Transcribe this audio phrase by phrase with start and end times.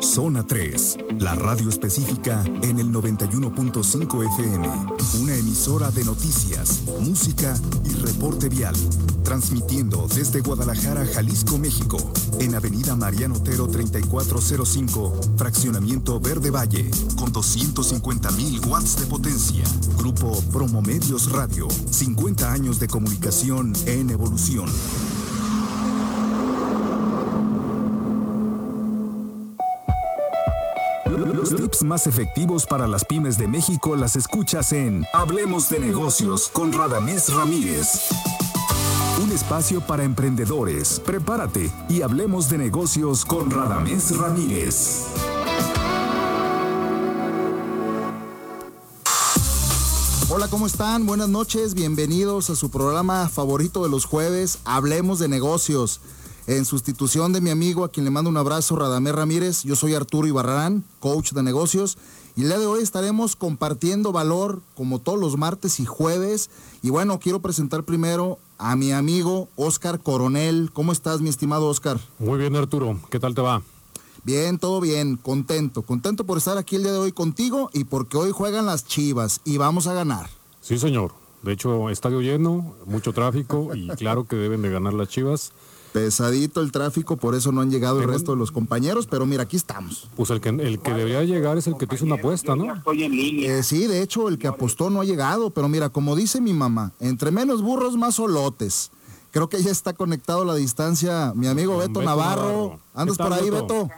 [0.00, 4.68] Zona 3, la radio específica en el 91.5 FM,
[5.22, 8.74] una emisora de noticias, música y reporte vial,
[9.24, 11.96] transmitiendo desde Guadalajara, Jalisco, México,
[12.40, 19.64] en Avenida Mariano Otero 3405, Fraccionamiento Verde Valle, con 250 mil watts de potencia.
[19.96, 24.68] Grupo Promomedios Radio, 50 años de comunicación en evolución.
[31.50, 36.50] Los tips más efectivos para las pymes de México las escuchas en Hablemos de negocios
[36.52, 38.10] con Radamés Ramírez.
[39.22, 41.00] Un espacio para emprendedores.
[41.00, 45.06] Prepárate y hablemos de negocios con Radamés Ramírez.
[50.28, 51.06] Hola, ¿cómo están?
[51.06, 56.02] Buenas noches, bienvenidos a su programa favorito de los jueves, Hablemos de negocios.
[56.48, 59.92] En sustitución de mi amigo, a quien le mando un abrazo, Radamés Ramírez, yo soy
[59.92, 61.98] Arturo Ibarrarán, coach de negocios,
[62.36, 66.48] y el día de hoy estaremos compartiendo valor como todos los martes y jueves.
[66.82, 70.70] Y bueno, quiero presentar primero a mi amigo Oscar Coronel.
[70.72, 72.00] ¿Cómo estás, mi estimado Oscar?
[72.18, 72.98] Muy bien, Arturo.
[73.10, 73.60] ¿Qué tal te va?
[74.24, 78.16] Bien, todo bien, contento, contento por estar aquí el día de hoy contigo y porque
[78.16, 80.30] hoy juegan las Chivas y vamos a ganar.
[80.62, 81.12] Sí, señor.
[81.42, 85.52] De hecho, estadio lleno, mucho tráfico y claro que deben de ganar las Chivas.
[85.92, 89.44] Pesadito el tráfico, por eso no han llegado el resto de los compañeros, pero mira,
[89.44, 90.08] aquí estamos.
[90.16, 92.82] Pues el que, el que debería llegar es el que te hizo una apuesta, ¿no?
[92.92, 96.52] Eh, sí, de hecho, el que apostó no ha llegado, pero mira, como dice mi
[96.52, 98.90] mamá, entre menos burros, más olotes.
[99.30, 102.42] Creo que ya está conectado a la distancia mi amigo Beto, Beto Navarro.
[102.42, 102.80] Navarro.
[102.94, 103.88] ¿Andas ¿Qué por ahí, Beto?
[103.88, 103.90] Beto?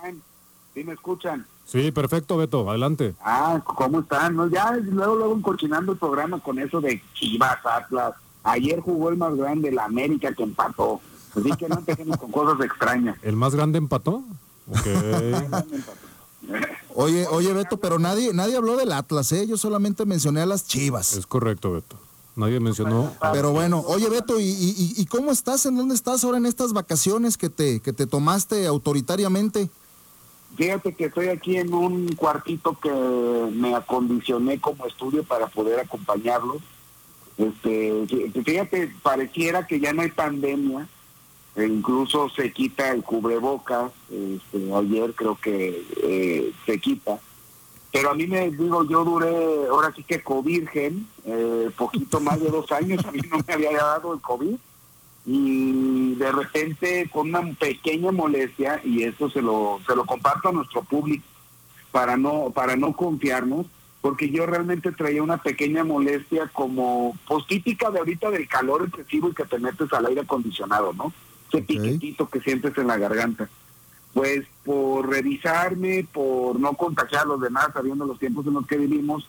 [0.75, 1.47] ¿Sí me escuchan?
[1.67, 2.69] Sí, perfecto, Beto.
[2.69, 3.15] Adelante.
[3.23, 4.35] Ah, ¿cómo están?
[4.35, 8.15] No, ya luego, luego encochinando el programa con eso de Chivas, Atlas.
[8.43, 11.01] Ayer jugó el más grande, la América, que empató.
[11.37, 13.17] Así que no empecemos con cosas extrañas.
[13.23, 14.23] ¿El más grande empató?
[16.95, 19.47] Oye, oye, Beto, pero nadie, nadie habló del Atlas, ¿eh?
[19.47, 21.13] Yo solamente mencioné a las Chivas.
[21.17, 21.97] es correcto, Beto.
[22.37, 23.13] Nadie mencionó.
[23.33, 25.67] Pero bueno, oye Beto, ¿y, y- y- cómo estás?
[25.67, 29.69] ¿En dónde estás ahora en estas vacaciones que te, que te tomaste autoritariamente?
[30.57, 32.91] Fíjate que estoy aquí en un cuartito que
[33.53, 36.59] me acondicioné como estudio para poder acompañarlos.
[37.37, 40.89] Este, fí- fíjate, pareciera que ya no hay pandemia,
[41.57, 47.19] e incluso se quita el cubrebocas, este, ayer creo que eh, se quita.
[47.93, 52.51] Pero a mí me digo, yo duré, ahora sí que covirgen, eh, poquito más de
[52.51, 54.57] dos años, a mí no me había dado el COVID
[55.27, 60.53] y de repente con una pequeña molestia y eso se lo se lo comparto a
[60.53, 61.25] nuestro público
[61.93, 63.67] para no para no confiarnos
[64.01, 69.29] porque yo realmente traía una pequeña molestia como pues típica de ahorita del calor excesivo
[69.29, 71.13] y que te metes al aire acondicionado no
[71.53, 73.49] ese piquetito que sientes en la garganta
[74.15, 78.77] pues por revisarme por no contagiar a los demás sabiendo los tiempos en los que
[78.77, 79.27] vivimos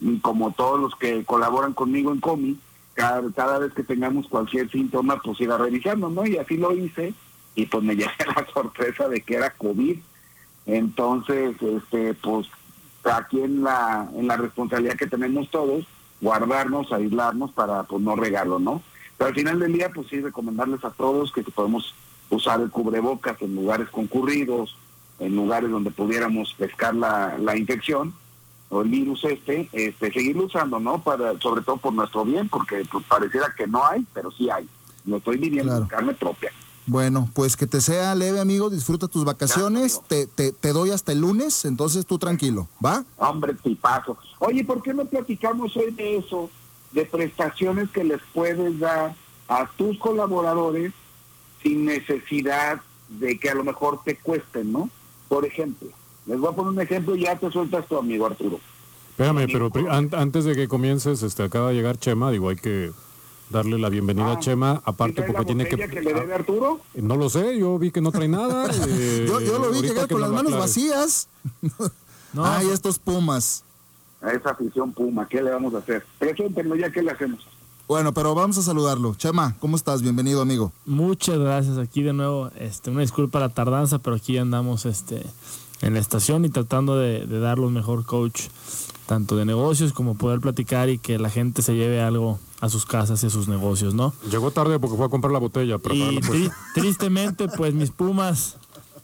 [0.00, 2.58] y como todos los que colaboran conmigo en Comi,
[2.94, 6.26] cada, cada vez que tengamos cualquier síntoma, pues ir a revisarnos, ¿no?
[6.26, 7.14] Y así lo hice,
[7.54, 9.98] y pues me llevé la sorpresa de que era COVID.
[10.66, 12.48] Entonces, este, pues
[13.04, 15.86] aquí en la, en la responsabilidad que tenemos todos,
[16.20, 18.82] guardarnos, aislarnos para pues no regarlo, ¿no?
[19.20, 21.94] Pero al final del día, pues sí, recomendarles a todos que si podemos
[22.30, 24.74] usar el cubrebocas en lugares concurridos,
[25.18, 28.14] en lugares donde pudiéramos pescar la, la infección,
[28.70, 31.02] o el virus este, este, seguirlo usando, ¿no?
[31.02, 34.66] Para, sobre todo por nuestro bien, porque pues, pareciera que no hay, pero sí hay.
[35.04, 35.82] Lo estoy viviendo Claro.
[35.82, 36.50] en carne propia.
[36.86, 41.12] Bueno, pues que te sea leve, amigo, disfruta tus vacaciones, te, te, te doy hasta
[41.12, 43.04] el lunes, entonces tú tranquilo, ¿va?
[43.18, 44.16] Hombre, tipazo.
[44.38, 46.48] Oye, ¿por qué no platicamos hoy de eso?
[46.92, 49.14] De prestaciones que les puedes dar
[49.48, 50.92] a tus colaboradores
[51.62, 54.88] sin necesidad de que a lo mejor te cuesten, ¿no?
[55.28, 55.88] Por ejemplo,
[56.26, 58.58] les voy a poner un ejemplo y ya te sueltas tu amigo Arturo.
[59.10, 62.30] Espérame, pero antes de que comiences, este, acaba de llegar Chema.
[62.30, 62.90] Digo, hay que
[63.50, 64.80] darle la bienvenida Ah, a Chema.
[64.84, 65.76] Aparte, ¿Sí trae porque la tiene que.
[65.94, 66.80] que le debe Arturo?
[66.82, 68.66] Ah, No lo sé, yo vi que no trae nada.
[68.88, 71.28] eh, Yo, yo lo vi llegar que con las manos vacías.
[72.36, 73.64] Ay, estos pumas.
[74.22, 76.04] A esa afición Puma, ¿qué le vamos a hacer?
[76.18, 77.40] Preséntenlo ya, ¿qué le hacemos?
[77.88, 79.14] Bueno, pero vamos a saludarlo.
[79.16, 80.02] Chema, ¿cómo estás?
[80.02, 80.72] Bienvenido, amigo.
[80.86, 81.78] Muchas gracias.
[81.78, 85.24] Aquí de nuevo, este, una disculpa la tardanza, pero aquí andamos este,
[85.80, 88.42] en la estación y tratando de, de dar lo mejor coach,
[89.06, 92.84] tanto de negocios como poder platicar y que la gente se lleve algo a sus
[92.86, 94.12] casas y a sus negocios, ¿no?
[94.30, 95.78] Llegó tarde porque fue a comprar la botella.
[95.78, 98.56] Pero Y tri- tristemente, pues mis Pumas,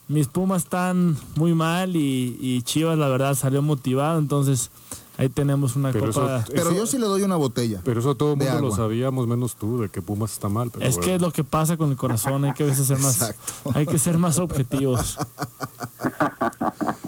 [0.07, 4.21] mis Pumas están muy mal y, y Chivas, la verdad, salió motivado.
[4.21, 4.71] Entonces,
[5.19, 6.39] ahí tenemos una Pero copa.
[6.41, 7.81] eso- Pero yo sí le doy una botella.
[7.85, 10.71] Pero eso todo el mundo lo sabíamos, menos tú, de que Pumas está mal.
[10.71, 12.99] Pero es que es lo que pasa con el corazón, hay que a veces ser
[12.99, 13.71] más, Exacto.
[13.75, 15.19] hay que ser más objetivos.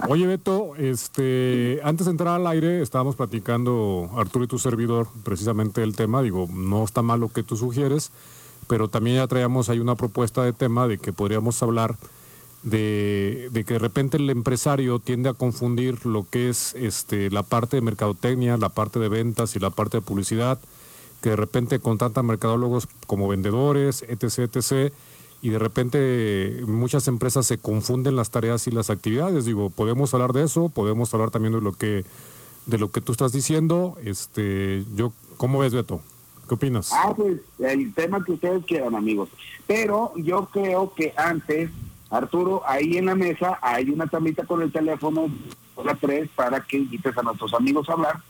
[0.08, 5.82] Oye, Beto, este, antes de entrar al aire estábamos platicando, Arturo y tu servidor, precisamente
[5.82, 6.22] el tema.
[6.22, 8.10] Digo, no está mal lo que tú sugieres,
[8.68, 11.96] pero también ya traíamos ahí una propuesta de tema de que podríamos hablar
[12.62, 17.42] de, de que de repente el empresario tiende a confundir lo que es este, la
[17.42, 20.58] parte de mercadotecnia, la parte de ventas y la parte de publicidad,
[21.22, 24.92] que de repente contratan mercadólogos como vendedores, etc., etc.,
[25.40, 29.44] y de repente muchas empresas se confunden las tareas y las actividades.
[29.44, 32.04] Digo, podemos hablar de eso, podemos hablar también de lo que
[32.68, 33.96] de lo que tú estás diciendo.
[34.04, 36.00] Este, yo, ¿cómo ves, Beto?
[36.46, 36.90] ¿Qué opinas?
[36.92, 39.30] Ah, pues el tema que ustedes quieran, amigos.
[39.66, 41.70] Pero yo creo que antes,
[42.10, 45.26] Arturo, ahí en la mesa hay una tablita con el teléfono,
[45.84, 48.22] la tres, para que invites a nuestros amigos a hablar.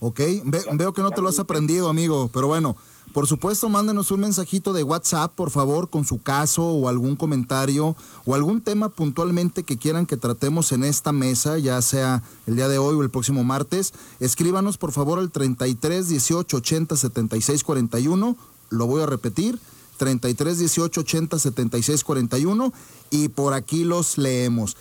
[0.00, 2.76] Ok, Ve- veo que no te lo has aprendido, amigo, pero bueno,
[3.12, 7.94] por supuesto, mándenos un mensajito de WhatsApp, por favor, con su caso o algún comentario
[8.24, 12.68] o algún tema puntualmente que quieran que tratemos en esta mesa, ya sea el día
[12.68, 13.92] de hoy o el próximo martes.
[14.18, 18.36] Escríbanos, por favor, al 33 18 80 76 41.
[18.70, 19.58] Lo voy a repetir.
[20.06, 22.72] 33 18 80 76 41
[23.10, 24.76] y por aquí los leemos.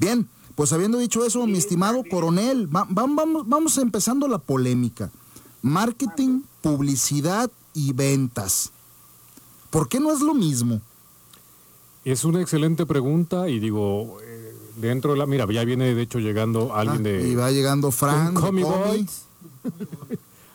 [0.00, 5.12] Bien, pues habiendo dicho eso, mi estimado coronel, va- va- vamos, vamos empezando la polémica.
[5.62, 8.72] Marketing, publicidad y ventas.
[9.70, 10.80] ¿Por qué no es lo mismo?
[12.04, 15.26] Es una excelente pregunta y digo, eh, dentro de la...
[15.26, 17.28] Mira, ya viene de hecho llegando alguien Ah, de...
[17.28, 19.06] y va llegando Fran, Comi Comi.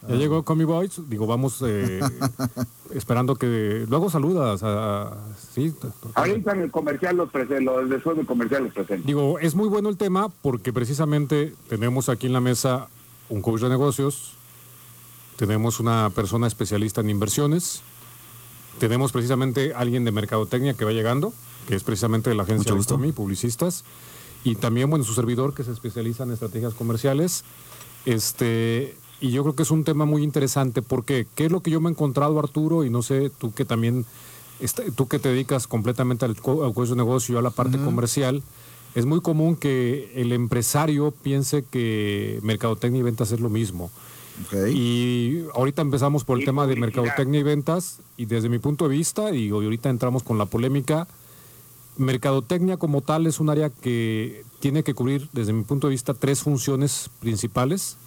[0.09, 1.01] Ya llegó Comi Boys.
[1.07, 1.99] Digo, vamos eh,
[2.95, 3.85] esperando que...
[3.87, 5.15] Luego saludas a...
[5.53, 5.73] sí,
[6.15, 9.05] Ahorita en el comercial los presento, después del comercial los presento.
[9.05, 12.87] Digo, es muy bueno el tema porque precisamente tenemos aquí en la mesa
[13.29, 14.33] un coach de negocios,
[15.35, 17.83] tenemos una persona especialista en inversiones,
[18.79, 21.33] tenemos precisamente alguien de mercadotecnia que va llegando,
[21.67, 22.95] que es precisamente de la agencia gusto.
[22.95, 23.83] Ecomi, publicistas,
[24.43, 27.43] y también, bueno, su servidor que se especializa en estrategias comerciales.
[28.05, 31.71] Este, y yo creo que es un tema muy interesante porque, ¿qué es lo que
[31.71, 32.83] yo me he encontrado, Arturo?
[32.85, 34.05] Y no sé, tú que también,
[34.59, 38.41] está- tú que te dedicas completamente al, al de negocio, yo a la parte comercial,
[38.95, 43.91] es muy común que el empresario piense que mercadotecnia y ventas es lo mismo.
[44.73, 48.87] Y ahorita empezamos por el Y tema de mercadotecnia y ventas, y desde mi punto
[48.87, 51.07] de vista, y ahorita entramos con la polémica,
[51.97, 56.13] mercadotecnia como tal es un área que tiene que cubrir, desde mi punto de vista,
[56.13, 57.97] tres funciones principales,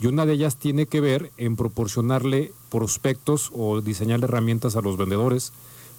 [0.00, 4.96] y una de ellas tiene que ver en proporcionarle prospectos o diseñarle herramientas a los
[4.96, 5.52] vendedores,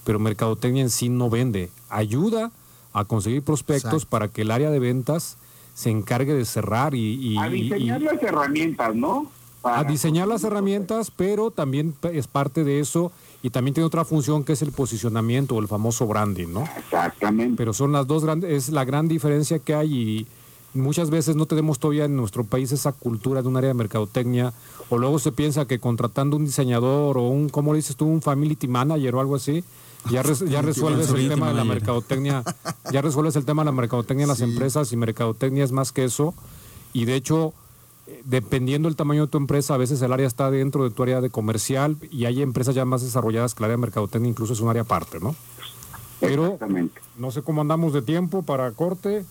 [0.04, 2.52] pero mercadotecnia en sí no vende, ayuda
[2.94, 4.10] a conseguir prospectos Exacto.
[4.10, 5.38] para que el área de ventas
[5.76, 7.34] se encargue de cerrar y...
[7.34, 9.28] y- A diseñar y- las herramientas, ¿no?
[9.64, 13.12] a diseñar las herramientas, pero también es parte de eso
[13.44, 16.64] y también tiene otra función que es el posicionamiento o el famoso branding, ¿no?
[16.78, 17.58] Exactamente.
[17.58, 20.28] Pero son las dos grandes, es la gran diferencia que hay y
[20.74, 24.54] muchas veces no tenemos todavía en nuestro país esa cultura de un área de mercadotecnia
[24.90, 28.06] o luego se piensa que contratando un diseñador o un, ¿cómo dices tú?
[28.06, 29.64] Un family manager o algo así,
[30.10, 32.44] ya, res- ya resuelves el tema de la mercadotecnia,
[32.92, 36.04] ya resuelves el tema de la mercadotecnia en las empresas y mercadotecnia es más que
[36.06, 36.34] eso
[36.94, 37.54] y de hecho
[38.26, 41.22] dependiendo del tamaño de tu empresa, a veces el área está dentro de tu área
[41.22, 44.60] de comercial y hay empresas ya más desarrolladas que el área de mercadotecnia incluso es
[44.60, 45.36] un área aparte, ¿no?
[46.20, 46.58] Pero
[47.18, 49.24] no sé cómo andamos de tiempo para corte.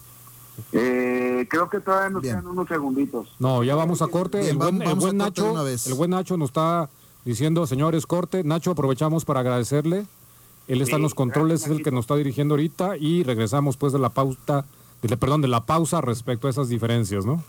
[0.73, 2.35] Eh, creo que todavía nos Bien.
[2.37, 3.29] quedan unos segunditos.
[3.39, 4.39] No, ya vamos a corte.
[4.39, 5.87] Bien, el buen, vamos- el vamos buen a corte de Nacho, una vez.
[5.87, 6.89] el buen Nacho nos está
[7.25, 8.45] diciendo, señores, corte.
[8.45, 10.07] Nacho, aprovechamos para agradecerle.
[10.69, 13.93] Él está en los controles, es el que nos está dirigiendo ahorita y regresamos pues
[13.93, 14.65] de la pauta,
[15.09, 17.43] de, perdón, de la pausa respecto a esas diferencias, ¿no?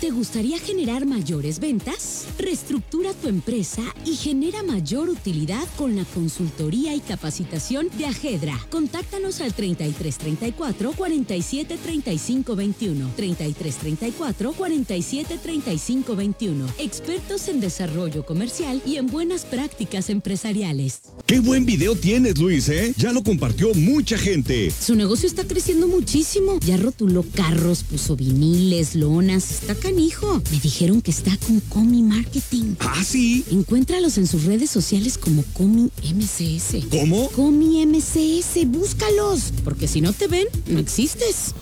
[0.00, 2.26] ¿Te gustaría generar mayores ventas?
[2.38, 8.58] Reestructura tu empresa y genera mayor utilidad con la consultoría y capacitación de Ajedra.
[8.70, 13.10] Contáctanos al 3334 47 35 21.
[13.16, 16.66] 3334 47 35 21.
[16.78, 21.02] Expertos en desarrollo comercial y en buenas prácticas empresariales.
[21.26, 22.92] Qué buen video tienes, Luis, ¿eh?
[22.96, 24.70] Ya lo compartió mucha gente.
[24.70, 26.58] Su negocio está creciendo muchísimo.
[26.60, 29.50] Ya rotuló carros, puso viniles, lonas.
[29.50, 30.40] Está canijo.
[30.52, 32.76] Me dijeron que está con Comi Marketing.
[32.78, 33.44] Ah, sí.
[33.50, 36.86] Encuéntralos en sus redes sociales como Comi MCS.
[36.90, 37.28] ¿Cómo?
[37.30, 39.52] Comi MCS, búscalos.
[39.64, 41.54] Porque si no te ven, no existes.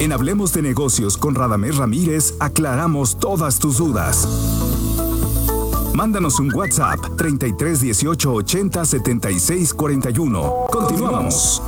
[0.00, 4.26] En Hablemos de Negocios con Radamés Ramírez aclaramos todas tus dudas.
[5.94, 10.54] Mándanos un WhatsApp 33 18 80 76 41.
[10.70, 11.62] Continuamos.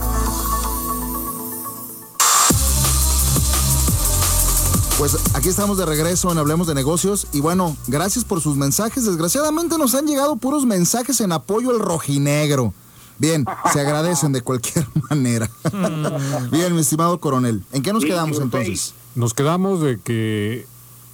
[4.99, 9.05] Pues aquí estamos de regreso en Hablemos de Negocios y bueno, gracias por sus mensajes.
[9.05, 12.75] Desgraciadamente nos han llegado puros mensajes en apoyo al rojinegro.
[13.17, 15.49] Bien, se agradecen de cualquier manera.
[16.51, 18.93] Bien, mi estimado coronel, ¿en qué nos quedamos entonces?
[19.15, 20.67] Nos quedamos de que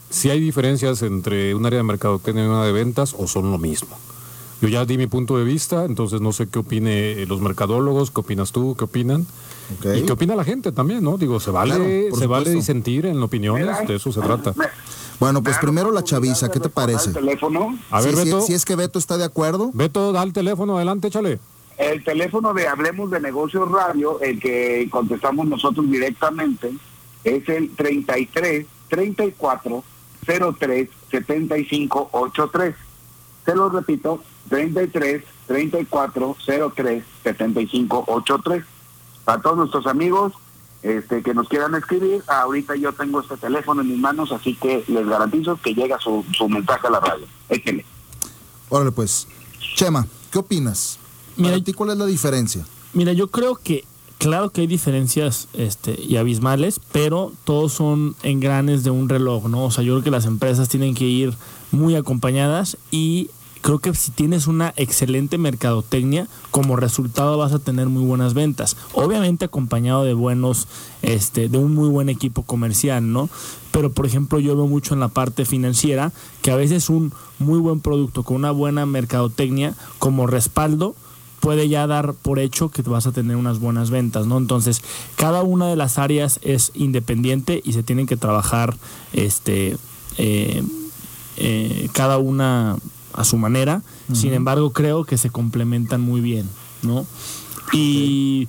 [0.08, 3.58] si hay diferencias entre un área de mercadotecnia y una de ventas o son lo
[3.58, 3.98] mismo.
[4.60, 8.20] Yo ya di mi punto de vista, entonces no sé qué opine los mercadólogos, qué
[8.20, 9.26] opinas tú, qué opinan.
[9.96, 11.16] Y qué opina la gente también, ¿no?
[11.16, 11.74] Digo, se vale,
[12.08, 14.54] Claro, se vale disentir en opiniones, de eso se trata.
[15.20, 17.08] Bueno, pues primero la chaviza, ¿qué te parece?
[17.10, 20.76] El teléfono, A ver, si es que Beto está de acuerdo, Beto, da el teléfono,
[20.76, 21.38] adelante, échale.
[21.78, 26.72] el teléfono de Hablemos de Negocios Radio, el que contestamos nosotros directamente,
[27.24, 29.82] es el 33 34
[30.58, 32.74] 03 75 83.
[33.46, 36.36] Se lo repito, 33 34
[36.74, 38.64] 03 75 83.
[39.24, 40.32] Para todos nuestros amigos
[40.82, 44.84] este, que nos quieran escribir, ahorita yo tengo este teléfono en mis manos, así que
[44.86, 47.26] les garantizo que llega su, su mensaje a la radio.
[47.48, 47.84] Échenle.
[48.68, 49.26] órale pues.
[49.76, 50.98] Chema, ¿qué opinas?
[51.36, 52.66] Mira, Para ti, ¿cuál es la diferencia?
[52.92, 53.84] Mira, yo creo que,
[54.18, 59.64] claro que hay diferencias este, y abismales, pero todos son engranes de un reloj, ¿no?
[59.64, 61.34] O sea, yo creo que las empresas tienen que ir
[61.72, 63.30] muy acompañadas y
[63.64, 68.76] creo que si tienes una excelente mercadotecnia, como resultado vas a tener muy buenas ventas.
[68.92, 70.68] Obviamente acompañado de buenos,
[71.00, 73.30] este, de un muy buen equipo comercial, ¿no?
[73.72, 77.58] Pero por ejemplo, yo veo mucho en la parte financiera que a veces un muy
[77.58, 80.94] buen producto con una buena mercadotecnia como respaldo
[81.40, 84.36] puede ya dar por hecho que vas a tener unas buenas ventas, ¿no?
[84.36, 84.82] Entonces,
[85.16, 88.76] cada una de las áreas es independiente y se tienen que trabajar,
[89.14, 89.78] este,
[90.18, 90.62] eh,
[91.38, 92.76] eh, cada una
[93.14, 93.82] a su manera.
[94.12, 96.48] Sin embargo, creo que se complementan muy bien,
[96.82, 97.06] ¿no?
[97.72, 98.48] Y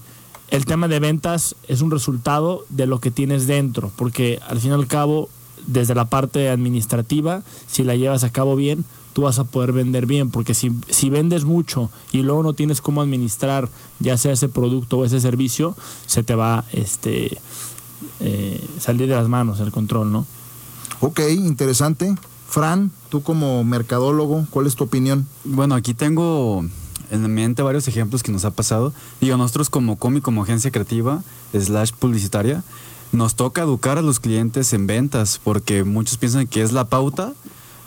[0.50, 4.72] el tema de ventas es un resultado de lo que tienes dentro, porque al fin
[4.72, 5.30] y al cabo,
[5.66, 10.06] desde la parte administrativa, si la llevas a cabo bien, tú vas a poder vender
[10.06, 13.70] bien, porque si, si vendes mucho y luego no tienes cómo administrar
[14.00, 17.38] ya sea ese producto o ese servicio, se te va este
[18.20, 20.26] eh, salir de las manos el control, ¿no?
[21.00, 22.16] Ok, interesante.
[22.48, 25.28] Fran, tú como mercadólogo, ¿cuál es tu opinión?
[25.44, 26.66] Bueno, aquí tengo
[27.12, 28.94] en mente varios ejemplos que nos ha pasado.
[29.22, 31.24] Digo, nosotros como COMI, como agencia creativa,
[31.54, 32.64] slash publicitaria,
[33.12, 37.34] nos toca educar a los clientes en ventas, porque muchos piensan que es la pauta,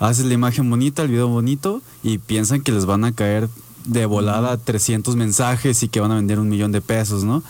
[0.00, 3.48] haces la imagen bonita, el video bonito, y piensan que les van a caer
[3.84, 7.42] de volada 300 mensajes y que van a vender un millón de pesos, ¿no?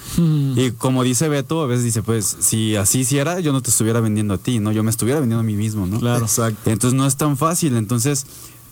[0.57, 4.01] Y como dice Beto, a veces dice, pues, si así hiciera, yo no te estuviera
[4.01, 4.73] vendiendo a ti, ¿no?
[4.73, 5.99] Yo me estuviera vendiendo a mí mismo, ¿no?
[5.99, 6.25] Claro.
[6.25, 6.71] Exacto.
[6.71, 8.27] Entonces no es tan fácil, entonces...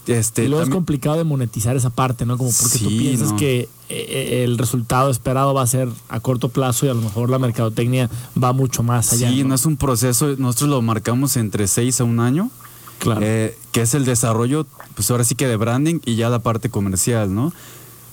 [0.07, 2.39] Este, y luego es complicado de monetizar esa parte, ¿no?
[2.39, 3.37] Como porque tú piensas no.
[3.37, 7.29] que eh, el resultado esperado va a ser a corto plazo y a lo mejor
[7.29, 8.09] la mercadotecnia
[8.41, 9.29] va mucho más allá.
[9.29, 9.49] Sí, ¿no?
[9.49, 12.53] no es un proceso, nosotros lo marcamos entre 6 a un año,
[12.99, 13.21] Claro.
[13.23, 16.71] eh, que es el desarrollo, pues ahora sí que de branding y ya la parte
[16.71, 17.53] comercial, ¿no?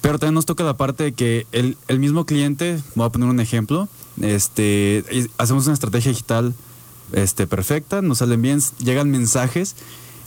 [0.02, 3.30] Pero también nos toca la parte de que el, el mismo cliente, voy a poner
[3.30, 3.88] un ejemplo,
[4.22, 5.04] este,
[5.38, 6.54] hacemos una estrategia digital
[7.14, 9.76] este, perfecta, nos salen bien, llegan mensajes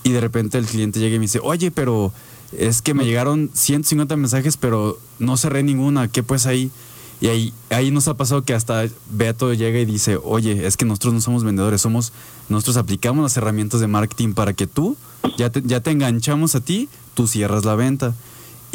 [0.03, 2.13] y de repente el cliente llega y me dice, oye, pero
[2.57, 6.71] es que me llegaron 150 mensajes, pero no cerré ninguna, ¿qué pues ahí?
[7.21, 10.85] Y ahí, ahí nos ha pasado que hasta Beto llega y dice, oye, es que
[10.85, 12.13] nosotros no somos vendedores, somos,
[12.49, 14.97] nosotros aplicamos las herramientas de marketing para que tú,
[15.39, 18.15] ya te, ya te enganchamos a ti, tú cierras la venta.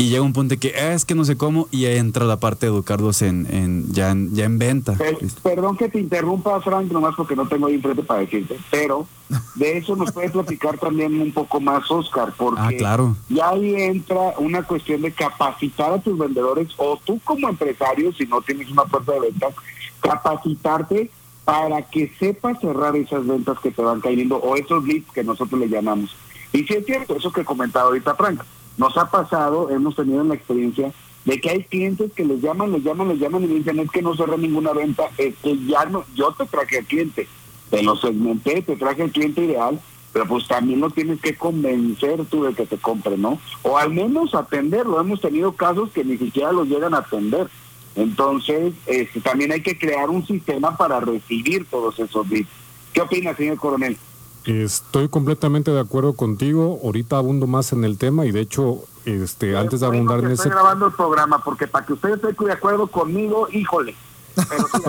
[0.01, 2.25] Y llega un punto de que "Ah, es que no sé cómo, y ahí entra
[2.25, 4.93] la parte de educarlos en, en, ya, en, ya en venta.
[4.93, 9.05] Per- perdón que te interrumpa, Frank, nomás porque no tengo ahí enfrente para decirte, pero
[9.53, 13.15] de eso nos puede platicar también un poco más, Oscar, porque Ah, claro.
[13.29, 18.25] ya ahí entra una cuestión de capacitar a tus vendedores o tú como empresario, si
[18.25, 19.53] no tienes una puerta de ventas,
[20.01, 21.12] capacitarte
[21.46, 25.60] para que sepas cerrar esas ventas que te van cayendo o esos leads que nosotros
[25.60, 26.15] le llamamos.
[26.53, 28.41] Y sí es cierto, eso que comentaba ahorita Frank,
[28.82, 30.92] nos ha pasado, hemos tenido la experiencia
[31.24, 33.92] de que hay clientes que les llaman, les llaman, les llaman y me dicen es
[33.92, 37.28] que no cerré ninguna venta, es que ya no, yo te traje al cliente,
[37.70, 39.80] te lo segmenté, te traje al cliente ideal,
[40.12, 43.40] pero pues también lo tienes que convencer tú de que te compre, ¿no?
[43.62, 47.48] O al menos atenderlo, hemos tenido casos que ni siquiera los llegan a atender.
[47.96, 52.50] Entonces, este, también hay que crear un sistema para recibir todos esos leads.
[52.94, 53.96] ¿Qué opina, señor coronel?
[54.45, 56.79] Estoy completamente de acuerdo contigo.
[56.83, 60.48] Ahorita abundo más en el tema y de hecho, este, antes de abundar en estoy
[60.48, 63.95] ese grabando el programa, porque para que usted esté de acuerdo conmigo, híjole.
[64.33, 64.81] Pero sí,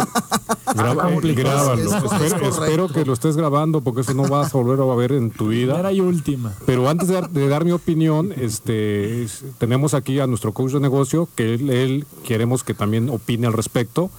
[0.77, 1.77] Graba- complicado.
[1.77, 1.83] grábalo.
[1.83, 5.11] Es- es Espero, que lo estés grabando porque eso no vas a volver a ver
[5.13, 5.73] en tu vida.
[5.75, 6.53] Primera y última.
[6.65, 10.73] Pero antes de dar, de dar mi opinión, este, es- tenemos aquí a nuestro coach
[10.73, 14.11] de negocio que él, él queremos que también opine al respecto.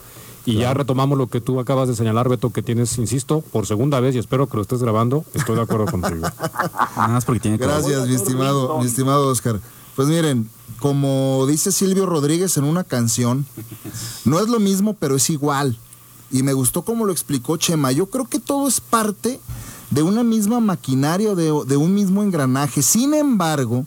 [0.45, 3.99] Y ya retomamos lo que tú acabas de señalar, Beto, que tienes, insisto, por segunda
[4.01, 5.23] vez y espero que lo estés grabando.
[5.33, 6.27] Estoy de acuerdo contigo.
[6.97, 9.61] Nada más porque tiene que Gracias, mi estimado, mi estimado Oscar.
[9.95, 13.45] Pues miren, como dice Silvio Rodríguez en una canción,
[14.25, 15.77] no es lo mismo, pero es igual.
[16.29, 17.91] Y me gustó cómo lo explicó Chema.
[17.91, 19.39] Yo creo que todo es parte
[19.91, 22.81] de una misma maquinaria, de, de un mismo engranaje.
[22.81, 23.85] Sin embargo,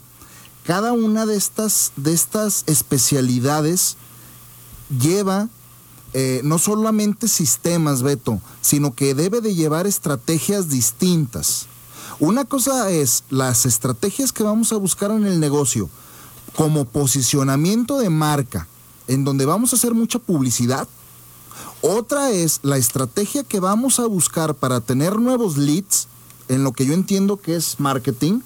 [0.65, 3.97] cada una de estas, de estas especialidades
[4.89, 5.49] lleva
[6.13, 11.67] eh, no solamente sistemas, Beto, sino que debe de llevar estrategias distintas.
[12.19, 15.89] Una cosa es las estrategias que vamos a buscar en el negocio
[16.55, 18.67] como posicionamiento de marca,
[19.07, 20.87] en donde vamos a hacer mucha publicidad.
[21.81, 26.07] Otra es la estrategia que vamos a buscar para tener nuevos leads,
[26.49, 28.41] en lo que yo entiendo que es marketing.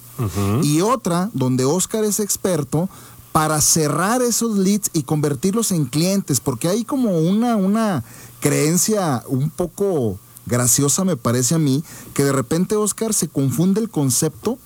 [0.62, 2.90] Y otra, donde Oscar es experto,
[3.32, 8.04] para cerrar esos leads y convertirlos en clientes, porque hay como una, una
[8.42, 11.84] creencia un poco graciosa, me parece a mí,
[12.14, 14.58] que de repente Oscar se confunde el concepto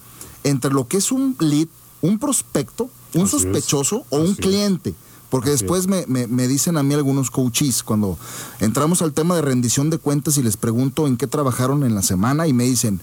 [0.43, 1.67] entre lo que es un lead,
[2.01, 3.41] un prospecto, un Así es.
[3.43, 4.95] sospechoso o un Así cliente.
[5.29, 8.17] Porque Así después me, me- me dicen a mí algunos coaches, cuando
[8.59, 12.01] entramos al tema de rendición de cuentas y les pregunto en qué trabajaron en la
[12.01, 13.01] semana y me dicen,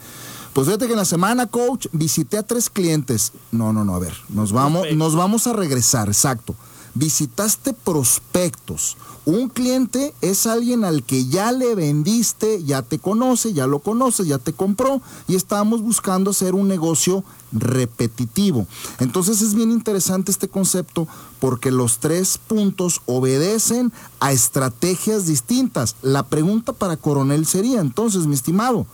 [0.53, 3.33] pues fíjate que en la semana, coach, visité a tres clientes.
[3.51, 6.55] No, no, no, a ver, nos vamos, nos vamos a regresar, exacto.
[6.95, 8.97] Visitaste prospectos.
[9.25, 14.27] Un cliente es alguien al que ya le vendiste, ya te conoce, ya lo conoce,
[14.27, 18.67] ya te compró y estábamos buscando hacer un negocio repetitivo.
[18.99, 21.07] Entonces es bien interesante este concepto
[21.39, 25.95] porque los tres puntos obedecen a estrategias distintas.
[26.03, 28.87] La pregunta para Coronel sería entonces, mi estimado,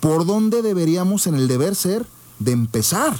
[0.00, 2.06] ¿por dónde deberíamos en el deber ser
[2.38, 3.16] de empezar?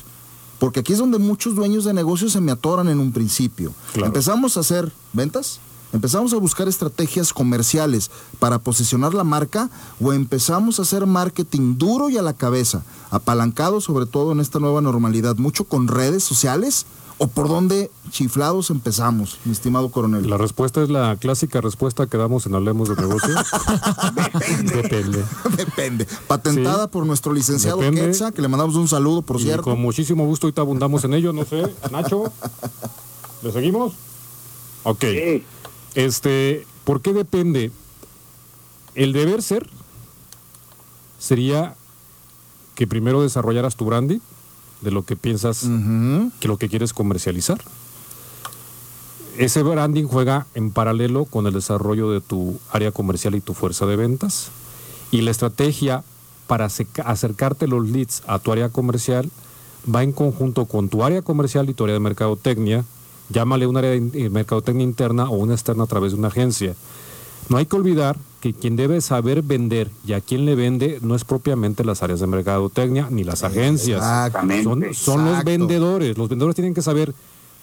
[0.58, 3.72] Porque aquí es donde muchos dueños de negocios se me atoran en un principio.
[3.92, 4.06] Claro.
[4.08, 5.60] Empezamos a hacer ventas,
[5.92, 9.70] empezamos a buscar estrategias comerciales para posicionar la marca
[10.00, 14.58] o empezamos a hacer marketing duro y a la cabeza, apalancado sobre todo en esta
[14.58, 16.86] nueva normalidad, mucho con redes sociales
[17.18, 20.28] o por dónde chiflados empezamos, mi estimado coronel.
[20.30, 23.34] La respuesta es la clásica respuesta que damos en Hablemos de Negocio.
[24.62, 25.24] Depende.
[25.56, 26.06] Depende.
[26.26, 26.90] Patentada Sí.
[26.92, 28.02] por nuestro licenciado Depende.
[28.06, 29.64] Quetza, que le mandamos un saludo, por Y cierto.
[29.64, 31.62] con muchísimo gusto ahorita abundamos en ello, no sé.
[31.90, 32.32] Nacho,
[33.42, 33.94] ¿le seguimos?
[34.84, 35.00] Ok.
[35.00, 35.44] Sí.
[35.94, 37.72] Este, ¿por qué depende?
[38.94, 39.68] El deber ser
[41.18, 41.74] sería
[42.74, 44.20] que primero desarrollaras tu branding
[44.80, 45.64] de lo que piensas
[46.40, 47.58] que lo que quieres comercializar.
[49.36, 53.86] Ese branding juega en paralelo con el desarrollo de tu área comercial y tu fuerza
[53.86, 54.48] de ventas.
[55.12, 56.02] Y la estrategia
[56.48, 59.30] para acerca- acercarte los leads a tu área comercial
[59.94, 62.84] va en conjunto con tu área comercial y tu área de mercadotecnia.
[63.30, 66.74] Llámale un área de eh, mercadotecnia interna o una externa a través de una agencia.
[67.48, 71.14] No hay que olvidar que quien debe saber vender y a quien le vende no
[71.14, 73.98] es propiamente las áreas de mercadotecnia ni las agencias.
[73.98, 74.94] Exactamente.
[74.94, 76.16] Son, son los vendedores.
[76.16, 77.14] Los vendedores tienen que saber,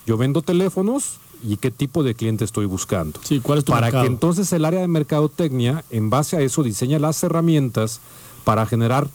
[0.05, 3.19] yo vendo teléfonos y qué tipo de cliente estoy buscando.
[3.23, 4.03] Sí, ¿cuál es tu Para mercado?
[4.03, 8.01] que entonces el área de mercadotecnia, en base a eso, diseña las herramientas
[8.43, 9.07] para generar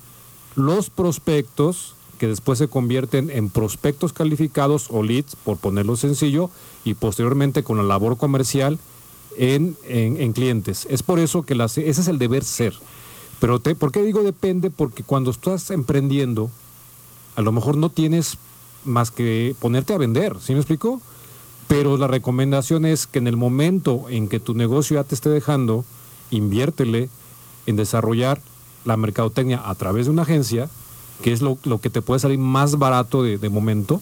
[0.56, 6.50] los prospectos que después se convierten en prospectos calificados o leads, por ponerlo sencillo,
[6.84, 8.78] y posteriormente con la labor comercial
[9.40, 10.86] en, en- en clientes.
[10.90, 12.74] Es por eso que las, ese es el deber ser.
[13.40, 14.68] Pero te, ¿por qué digo depende?
[14.70, 16.50] Porque cuando estás emprendiendo,
[17.36, 18.36] a lo mejor no tienes
[18.84, 21.00] más que ponerte a vender, ¿sí me explico?
[21.68, 25.30] Pero la recomendación es que en el momento en que tu negocio ya te esté
[25.30, 25.84] dejando,
[26.30, 27.08] inviértele
[27.66, 28.40] en desarrollar
[28.84, 30.68] la mercadotecnia a través de una agencia,
[31.22, 34.00] que es lo, lo que te puede salir más barato de, de momento,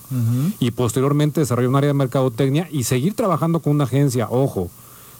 [0.60, 4.28] y posteriormente desarrollar un área de mercadotecnia y seguir trabajando con una agencia.
[4.30, 4.70] Ojo,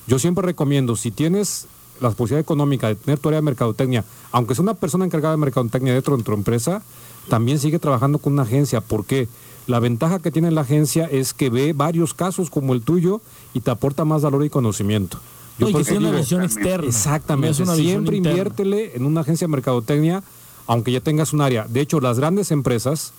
[0.09, 1.66] yo siempre recomiendo, si tienes
[2.01, 5.38] la posibilidad económica de tener tu área de mercadotecnia, aunque sea una persona encargada de
[5.38, 6.83] mercadotecnia dentro de tu empresa,
[7.29, 8.81] también sigue trabajando con una agencia.
[8.81, 9.29] ¿Por qué?
[9.66, 13.21] La ventaja que tiene la agencia es que ve varios casos como el tuyo
[13.53, 15.18] y te aporta más valor y conocimiento.
[15.59, 16.85] No, y por que tiene una digo, visión externa.
[16.85, 17.62] No Exactamente.
[17.62, 20.23] es Siempre inviértele en una agencia de mercadotecnia,
[20.66, 21.66] aunque ya tengas un área.
[21.68, 23.12] De hecho, las grandes empresas,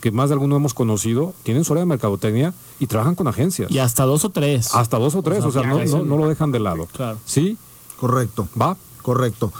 [0.00, 3.70] que más de alguno hemos conocido, tienen su área de mercadotecnia y trabajan con agencias.
[3.70, 4.74] Y hasta dos o tres.
[4.74, 6.86] Hasta dos o tres, o sea, no, no lo dejan de lado.
[6.92, 7.18] Claro.
[7.24, 7.58] ¿Sí?
[7.98, 8.48] Correcto.
[8.60, 8.76] ¿Va?
[9.02, 9.52] Correcto.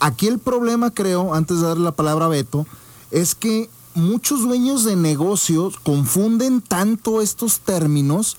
[0.00, 2.66] Aquí el problema, creo, antes de darle la palabra a Beto,
[3.10, 8.36] es que muchos dueños de negocios confunden tanto estos términos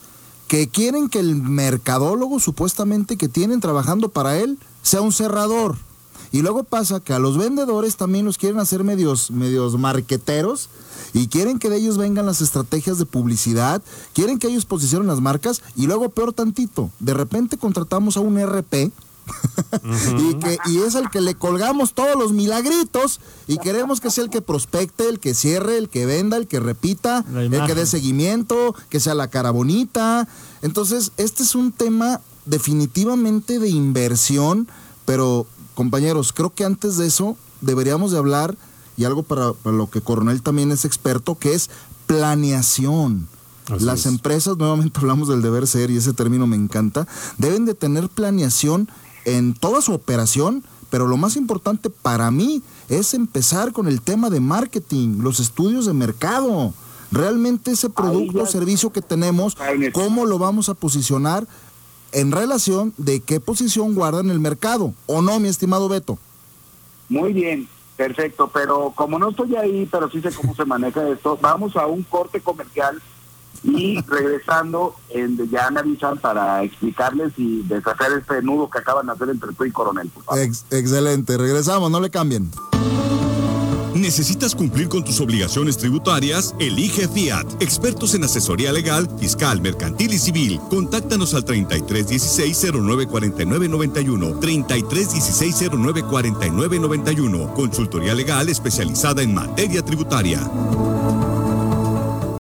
[0.48, 5.76] que quieren que el mercadólogo supuestamente que tienen trabajando para él sea un cerrador.
[6.32, 10.70] Y luego pasa que a los vendedores también los quieren hacer medios, medios marqueteros
[11.14, 13.82] y quieren que de ellos vengan las estrategias de publicidad,
[14.14, 18.40] quieren que ellos posicionen las marcas y luego peor tantito, de repente contratamos a un
[18.40, 18.92] RP
[20.20, 24.24] y, que, y es el que le colgamos todos los milagritos y queremos que sea
[24.24, 27.86] el que prospecte, el que cierre, el que venda, el que repita, el que dé
[27.86, 30.28] seguimiento, que sea la cara bonita.
[30.62, 34.68] Entonces, este es un tema definitivamente de inversión,
[35.06, 35.46] pero
[35.76, 38.58] compañeros, creo que antes de eso deberíamos de hablar,
[39.00, 41.70] y algo para, para lo que Coronel también es experto, que es
[42.06, 43.30] planeación.
[43.72, 44.08] Así Las es.
[44.08, 47.08] empresas, nuevamente hablamos del deber ser y ese término me encanta,
[47.38, 48.90] deben de tener planeación
[49.24, 54.30] en toda su operación, pero lo más importante para mí es empezar con el tema
[54.30, 56.74] de marketing, los estudios de mercado.
[57.12, 59.56] Realmente ese producto o servicio que tenemos.
[59.94, 61.48] ¿cómo lo vamos a posicionar
[62.12, 64.94] en relación de qué posición guarda en el mercado?
[65.08, 66.20] ¿O no, mi estimado Beto?
[67.08, 67.68] Muy bien,
[68.04, 71.86] perfecto, pero como no estoy ahí, pero sí sé cómo se maneja esto, vamos a
[71.86, 73.02] un corte comercial
[73.62, 79.12] y regresando, en- ya me avisan para explicarles y deshacer este nudo que acaban de
[79.12, 80.08] hacer entre tú y Coronel.
[80.08, 80.42] por favor.
[80.42, 82.50] Ex- excelente, regresamos, no le cambien.
[84.00, 86.56] ¿Necesitas cumplir con tus obligaciones tributarias?
[86.58, 87.46] Elige Fiat.
[87.62, 90.60] Expertos en asesoría legal, fiscal, mercantil y civil.
[90.70, 94.40] Contáctanos al 3316 094991.
[94.40, 97.54] 3316 094991.
[97.54, 100.50] Consultoría legal especializada en materia tributaria.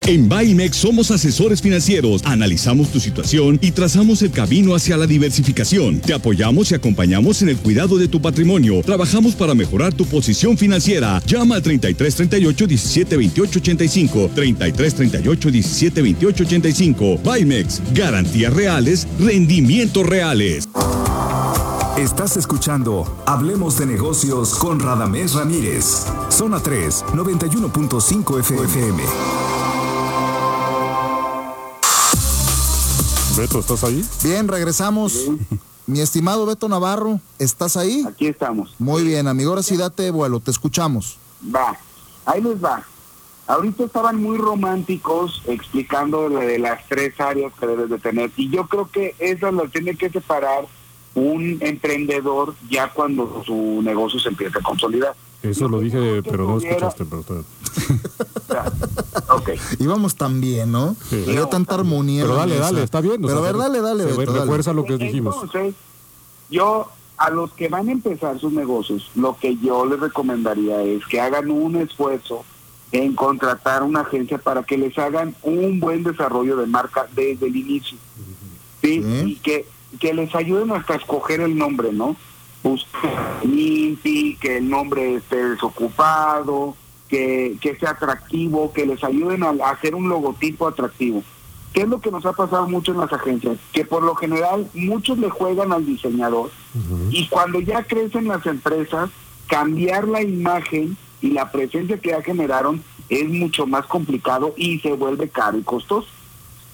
[0.07, 5.99] En Baimex somos asesores financieros, analizamos tu situación y trazamos el camino hacia la diversificación.
[6.01, 8.83] Te apoyamos y acompañamos en el cuidado de tu patrimonio.
[8.83, 11.23] Trabajamos para mejorar tu posición financiera.
[11.27, 14.31] Llama al 33 38 17 28 85.
[14.35, 17.21] 33 38 17 28 85.
[17.25, 20.69] Baimex, garantías reales, rendimientos reales.
[21.97, 26.05] Estás escuchando Hablemos de negocios con Radamés Ramírez.
[26.29, 29.54] Zona 3, 91.5 FM.
[33.37, 34.05] Beto, ¿estás ahí?
[34.23, 35.29] Bien, regresamos.
[35.87, 38.05] Mi estimado Beto Navarro, ¿estás ahí?
[38.07, 38.75] Aquí estamos.
[38.79, 41.19] Muy bien, amigo, ahora sí date vuelo, te escuchamos.
[41.55, 41.77] Va,
[42.27, 42.85] ahí les va.
[43.49, 48.49] Ahorita estaban muy románticos explicando lo de las tres áreas que debes de tener y
[48.51, 50.67] yo creo que esas las tiene que separar
[51.15, 55.15] un emprendedor ya cuando su negocio se empieza a consolidar.
[55.51, 57.05] Eso lo dije, pero no escuchaste.
[57.05, 57.45] Pero está bien.
[58.35, 58.73] O sea,
[59.35, 59.51] ok.
[59.79, 60.97] Íbamos tan bien, ¿no?
[61.09, 61.25] Sí.
[61.29, 62.23] Había tanta armonía.
[62.23, 63.25] Pero dale, dale, está bien.
[63.25, 64.41] o Pero a ver, dale, dale, se Beto, dale.
[64.45, 65.37] refuerza lo que dijimos.
[65.43, 65.75] Entonces,
[66.51, 71.05] yo a los que van a empezar sus negocios, lo que yo les recomendaría es
[71.07, 72.45] que hagan un esfuerzo
[72.93, 77.57] en contratar una agencia para que les hagan un buen desarrollo de marca desde el
[77.57, 77.99] inicio.
[78.83, 79.03] ¿sí?
[79.03, 79.23] Sí.
[79.27, 79.67] Y que,
[79.99, 82.17] que les ayuden hasta a escoger el nombre, ¿no?
[83.43, 86.77] Limpi, que el nombre esté desocupado,
[87.09, 91.23] que, que sea atractivo, que les ayuden a, a hacer un logotipo atractivo.
[91.75, 93.59] ¿Qué es lo que nos ha pasado mucho en las agencias?
[93.73, 96.51] Que por lo general muchos le juegan al diseñador
[97.11, 99.11] y cuando ya crecen las empresas,
[99.49, 104.93] cambiar la imagen y la presencia que ya generaron es mucho más complicado y se
[104.93, 106.07] vuelve caro y costoso.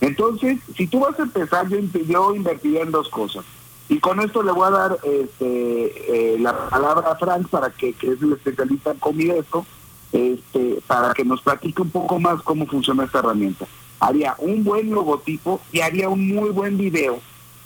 [0.03, 3.45] Entonces, si tú vas a empezar, yo, yo invertiría en dos cosas.
[3.91, 7.93] Y con esto le voy a dar este, eh, la palabra a Frank para que,
[7.93, 9.67] que es el especialista en comida esto,
[10.13, 13.67] este, para que nos platique un poco más cómo funciona esta herramienta.
[13.99, 17.19] Haría un buen logotipo y haría un muy buen video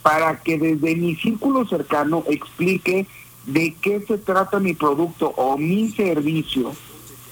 [0.02, 3.06] para que desde mi círculo cercano explique
[3.46, 6.72] de qué se trata mi producto o mi servicio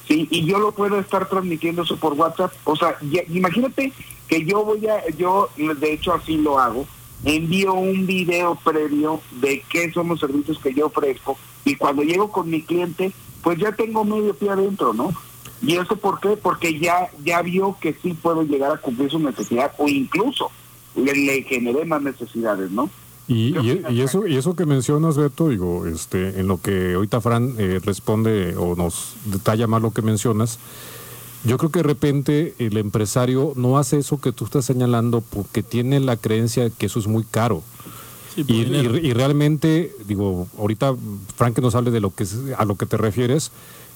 [0.07, 2.53] Sí, y yo lo puedo estar transmitiendo eso por WhatsApp.
[2.65, 3.93] O sea, ya- imagínate
[4.29, 6.87] que yo voy a, yo de hecho así lo hago,
[7.25, 12.31] envío un video previo de qué son los servicios que yo ofrezco y cuando llego
[12.31, 15.13] con mi cliente, pues ya tengo medio pie adentro, ¿no?
[15.61, 16.37] ¿Y eso por qué?
[16.37, 20.51] Porque ya, ya vio que sí puedo llegar a cumplir su necesidad o incluso
[20.97, 22.91] le, le generé más necesidades, ¿no?
[23.29, 27.55] Y, y eso y eso que mencionas, Beto, digo, este, en lo que ahorita Fran
[27.57, 30.59] eh, responde o nos detalla más lo que mencionas,
[31.45, 35.63] yo creo que de repente el empresario no hace eso que tú estás señalando porque
[35.63, 37.63] tiene la creencia que eso es muy caro.
[38.35, 38.97] Sí, Y, dinero.
[38.97, 40.95] y- y realmente, digo, ahorita
[41.37, 43.51] Frank nos hable de lo que es- a lo que te refieres,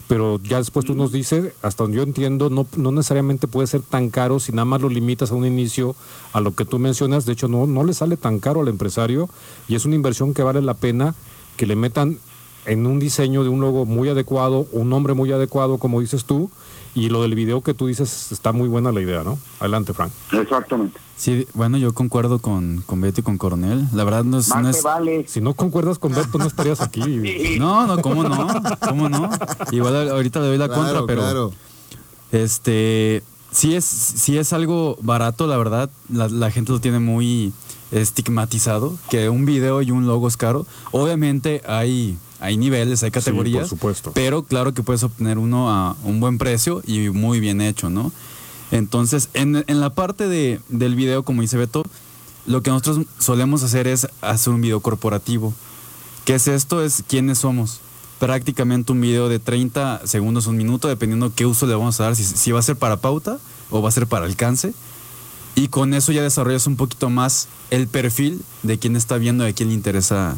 [0.09, 3.81] pero ya después tú nos dices, hasta donde yo entiendo, no, no necesariamente puede ser
[3.83, 5.97] tan caro si nada más lo limitas a un inicio
[6.33, 7.27] a lo que tú mencionas.
[7.27, 9.29] De hecho, no, no le sale tan caro al empresario
[9.69, 11.15] y es una inversión que vale la pena
[11.57, 12.19] que le metan
[12.67, 16.51] en un diseño de un logo muy adecuado, un nombre muy adecuado, como dices tú,
[16.97, 19.39] y lo del video que tú dices está muy buena la idea, ¿no?
[19.61, 20.11] Adelante, Frank.
[20.33, 20.99] Exactamente.
[21.17, 23.87] Sí, bueno, yo concuerdo con, con Beto y con Coronel.
[23.95, 24.49] La verdad no es...
[24.49, 25.25] Más no te es- vale.
[25.29, 27.03] Si no concuerdas con Beto, no estarías aquí.
[27.07, 27.57] Sí.
[27.59, 28.47] No, no, ¿cómo no?
[28.81, 29.31] ¿Cómo no?
[29.71, 31.53] Igual ahorita le doy la Claro, contra, pero claro.
[32.33, 35.91] este sí es, sí es algo barato, la verdad.
[36.13, 37.53] La, la gente lo tiene muy
[37.93, 40.67] estigmatizado, que un video y un logo es caro.
[40.93, 43.63] Obviamente hay, hay niveles, hay categorías.
[43.63, 44.13] por supuesto.
[44.15, 48.13] Pero claro que puedes obtener uno a un buen precio y muy bien hecho, ¿no?
[48.71, 51.85] Entonces, en, en la parte de, del video, como dice Beto,
[52.47, 55.55] lo que nosotros solemos hacer es hacer un video corporativo.
[56.25, 56.83] ¿Qué es esto?
[56.83, 57.81] Es quiénes somos.
[58.19, 62.17] Prácticamente un video de 30 segundos, un minuto, dependiendo qué uso le vamos a dar,
[62.17, 63.39] si, si va a ser para pauta
[63.71, 64.75] o va a ser para alcance.
[65.55, 69.51] Y con eso ya desarrollas un poquito más el perfil de quién está viendo y
[69.51, 70.37] a quién le interesa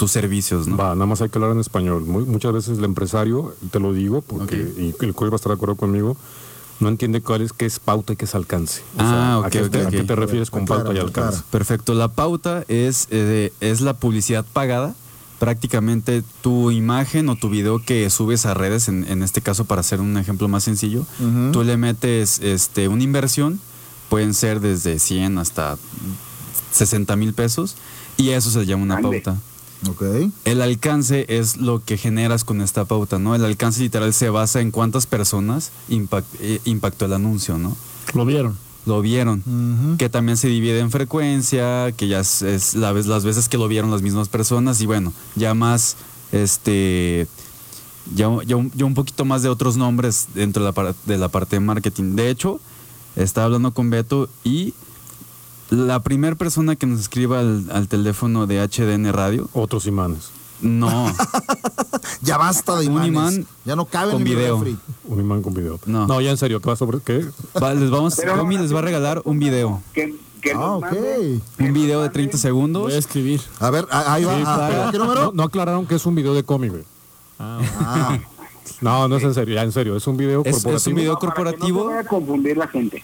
[0.00, 0.78] tus servicios, ¿no?
[0.78, 2.04] Va, nada más hay que hablar en español.
[2.06, 5.50] Muy- muchas veces el empresario, te lo digo, porque y el coach va a estar
[5.50, 6.16] de acuerdo conmigo,
[6.80, 8.80] no entiende cuál es, qué es pauta y qué es alcance.
[8.96, 11.42] O Ah, ¿a ok, qué, te- ok, ¿A qué te refieres con pauta y alcance?
[11.50, 11.92] Perfecto.
[11.92, 13.16] La pauta es, eh,
[13.60, 14.94] de- es la publicidad pagada.
[15.38, 19.82] Prácticamente tu imagen o tu video que subes a redes, en, en este caso para
[19.82, 21.52] hacer un ejemplo más sencillo, Ujú.
[21.52, 23.60] tú le metes este, una inversión,
[24.08, 25.76] pueden ser desde 100 hasta
[26.72, 27.76] 60 mil pesos,
[28.16, 29.20] y eso se llama una Ande.
[29.22, 29.38] pauta.
[29.88, 30.02] Ok.
[30.44, 33.34] El alcance es lo que generas con esta pauta, ¿no?
[33.34, 37.76] El alcance literal se basa en cuántas personas impact- eh, impactó el anuncio, ¿no?
[38.14, 38.56] Lo vieron.
[38.86, 43.24] Lo vieron que también se divide en frecuencia, que ya es, es la vez, las
[43.24, 45.96] veces que lo vieron las mismas personas y bueno, ya más,
[46.32, 47.26] este,
[48.14, 51.18] ya, ya, un, ya un poquito más de otros nombres dentro de la, par- de
[51.18, 52.16] la parte de marketing.
[52.16, 52.58] De hecho,
[53.16, 54.72] estaba hablando con Beto y
[55.70, 60.30] la primera persona que nos escriba al, al teléfono de HDN Radio, Otros imanes.
[60.60, 61.06] no,
[62.22, 63.08] Ya basta de Un imanes.
[63.36, 64.56] imán ya no cabe con en video.
[64.58, 64.76] refri.
[65.04, 65.78] Un imán con video.
[65.86, 66.20] No.
[66.20, 67.24] ya en serio, ¿qué va sobre qué?
[67.62, 70.84] va- les vamos, no, les va a regalar un video, que Ah, nos ok.
[70.84, 72.82] mande- que un video de 30 mande- segundos.
[72.84, 73.40] Voy a escribir.
[73.58, 74.36] A ver, ahí va.
[74.36, 74.72] Sí, Ah, claro.
[74.72, 75.24] espera, ¿Qué número?
[75.26, 76.84] No, no aclararon que es un video de cómic, güey.
[77.38, 78.18] Ah,
[78.80, 80.96] No, no es en serio, ya en serio, es un video Es- es un corporativo.
[80.96, 81.78] video No, para que corporativo.
[81.78, 83.02] No se vaya a confundir la gente.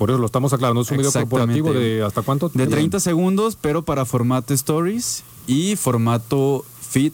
[0.00, 2.48] Por eso lo estamos aclarando, es un video corporativo de hasta cuánto?
[2.48, 7.12] De 30 segundos, pero para formato stories y formato fit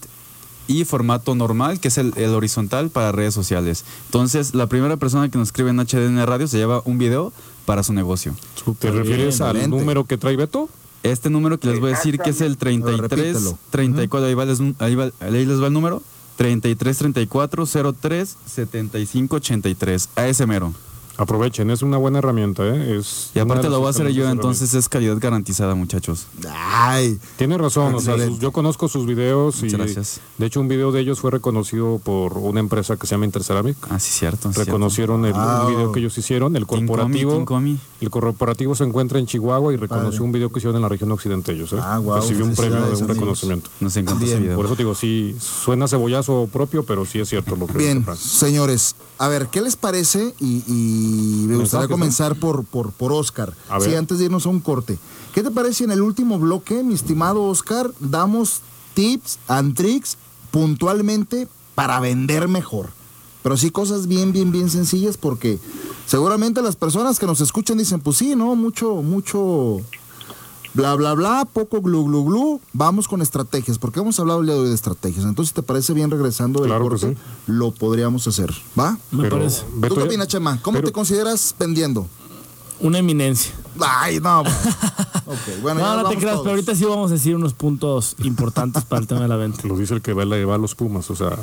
[0.69, 3.85] y formato normal, que es el, el horizontal para redes sociales.
[4.05, 7.33] Entonces, la primera persona que nos escribe en HDN Radio se lleva un video
[7.65, 8.37] para su negocio.
[8.79, 10.69] ¿Te refieres al número que trae Beto?
[11.03, 13.59] Este número que les voy a decir que es el 33 Repítelo.
[13.71, 16.05] 34, ahí, va les, ahí, va- ahí les va el número.
[16.37, 17.67] 33 34
[18.01, 20.09] 03 75 83.
[20.15, 20.73] A ese mero.
[21.19, 22.97] Aprovechen, es una buena herramienta, ¿eh?
[22.99, 26.27] Es Y aparte lo voy a hacer yo, entonces es calidad garantizada, muchachos.
[26.49, 27.19] ay.
[27.37, 30.21] Tiene razón, o sea, sus- yo conozco sus videos y Muchas gracias.
[30.39, 33.77] de hecho un video de ellos fue reconocido por una empresa que se llama Interceramic.
[33.91, 34.51] Ah, sí, cierto.
[34.53, 35.43] Reconocieron el, Wow.
[35.67, 37.33] un video que ellos hicieron, el King Comi, corporativo.
[37.39, 37.79] King Comi.
[38.01, 40.25] El corporativo se encuentra en Chihuahua y reconoció Padre.
[40.25, 41.73] un video que hicieron en la región occidente ellos.
[41.73, 41.77] ¿eh?
[41.81, 43.09] Ah, Recibió un premio de un amigos.
[43.09, 43.71] reconocimiento.
[43.81, 44.57] Nos encanta ese video.
[44.57, 48.97] Por eso digo, sí, suena cebollazo propio, pero sí es cierto lo que Bien, señores,
[49.19, 50.35] a ver, ¿qué les parece?
[50.41, 53.55] Y, y me gustaría comenzar por, por, por Oscar.
[53.69, 54.99] A Sí, antes de irnos a un corte.
[55.35, 58.63] ¿Qué te parece en el último bloque, mi estimado Oscar, damos
[58.95, 60.17] tips and tricks
[60.51, 62.91] puntualmente para vender mejor?
[63.43, 65.59] Pero sí cosas bien, bien, bien sencillas porque
[66.07, 68.57] seguramente las personas que nos escuchan dicen, pues sí, ¿no?
[68.57, 69.81] Mucho, mucho
[70.77, 72.61] bla, bla, bla, poco glu, glu, glu.
[72.73, 75.25] Vamos con estrategias, porque hemos hablado el día de hoy de estrategias.
[75.25, 77.15] Entonces, ¿te parece bien regresando del Claro que corte?
[77.15, 77.17] sí.
[77.47, 78.99] Lo podríamos hacer, ¿va?
[79.11, 79.65] Me Pero, parece.
[79.89, 80.61] ¿Tú qué opinas, Chema?
[80.63, 82.07] ¿Cómo pero- te consideras vendiendo?
[82.81, 83.53] Una eminencia.
[83.81, 84.43] Ay, no.
[85.25, 85.41] bueno.
[85.63, 86.45] bueno, no, no te creas, todos.
[86.45, 89.67] pero ahorita sí vamos a decir unos puntos importantes para el tema de la venta.
[89.67, 91.37] Lo dice el que va a los Pumas, o sea,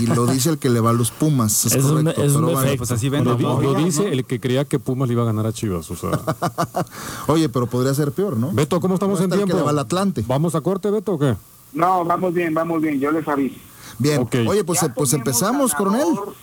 [0.00, 1.66] Y lo dice el que le va a los Pumas.
[1.66, 2.22] Es Es un- correcto.
[2.22, 2.60] es un pero bueno.
[2.60, 2.78] defecto.
[2.78, 3.42] Pues así lo, vende.
[3.42, 3.60] ¿no?
[3.60, 6.10] lo dice el que creía que Pumas le iba a ganar a Chivas, o sea.
[7.26, 8.50] Oye, pero podría ser peor, ¿no?
[8.52, 9.46] Beto, ¿cómo estamos en tiempo?
[9.48, 10.24] que le va al Atlante.
[10.26, 11.36] ¿Vamos a corte, Beto, o qué?
[11.72, 13.56] No, vamos bien, vamos bien, yo les aviso.
[13.98, 14.20] Bien.
[14.22, 14.36] Ok.
[14.46, 15.76] Oye, pues, Ya pues empezamos, ganador,
[16.14, 16.34] coronel.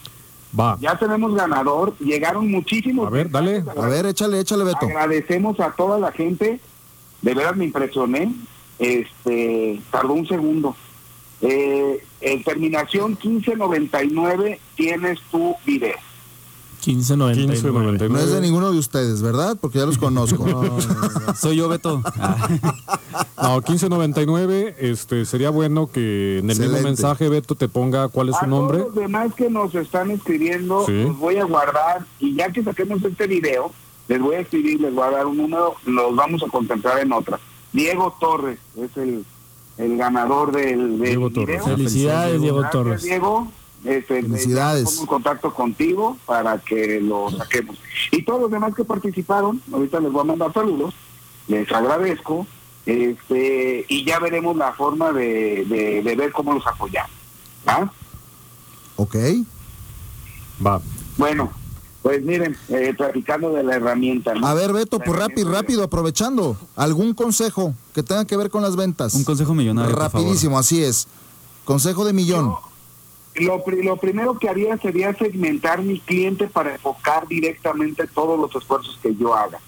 [0.57, 0.77] Va.
[0.79, 3.07] Ya tenemos ganador, llegaron muchísimos.
[3.07, 3.63] A ver, dale.
[3.77, 4.85] A ver, échale, échale, Beto.
[4.85, 6.59] Agradecemos a toda la gente.
[7.21, 8.33] De veras me impresioné.
[8.79, 10.75] Este, tardó un segundo.
[11.41, 15.95] Eh, en terminación 1599 tienes tu video.
[16.85, 17.61] 15.99.
[17.61, 18.09] 15.99.
[18.09, 19.57] No es de ninguno de ustedes, ¿verdad?
[19.59, 20.45] Porque ya los conozco.
[21.35, 22.01] Soy yo, Beto.
[22.05, 22.47] Ah,
[23.41, 28.35] No, 15.99, este, sería bueno que en el mismo mensaje, Beto, te ponga cuál es
[28.35, 28.79] a su nombre.
[28.79, 31.03] todos los demás que nos están escribiendo, Sí.
[31.03, 33.71] los voy a guardar y ya que saquemos este video,
[34.07, 37.11] les voy a escribir, les voy a dar un número, los vamos a concentrar en
[37.11, 37.39] otra.
[37.73, 39.25] Diego Torres es el,
[39.77, 41.45] el ganador del, del Diego video.
[41.45, 41.63] Torres.
[41.63, 43.03] Felicidades, Diego Gracias, Torres.
[43.03, 43.47] Diego.
[43.83, 44.83] Este, Felicidades.
[44.83, 47.77] ya me pongo en contacto contigo para que lo saquemos.
[48.11, 50.93] Y todos los demás que participaron, ahorita les voy a mandar saludos,
[51.47, 52.47] les agradezco,
[52.85, 57.11] este, y ya veremos la forma de, de, de ver cómo los apoyamos.
[57.67, 57.91] ¿va?
[58.97, 59.15] ok.
[60.65, 60.79] Va.
[61.17, 61.51] Bueno,
[62.01, 64.35] Pues miren, eh, platicando de la herramienta.
[64.35, 64.45] ¿no?
[64.45, 66.55] A ver, Beto, pues rápido, rápido, aprovechando.
[66.75, 69.15] ¿Algún consejo que tenga que ver con las ventas?
[69.15, 70.21] Un consejo millonario, por favor.
[70.21, 71.07] Rapidísimo, así es.
[71.63, 72.53] Consejo de millón.
[73.33, 78.99] Lo, lo primero que haría sería segmentar mi cliente para enfocar directamente todos los esfuerzos
[79.01, 79.59] que yo haga.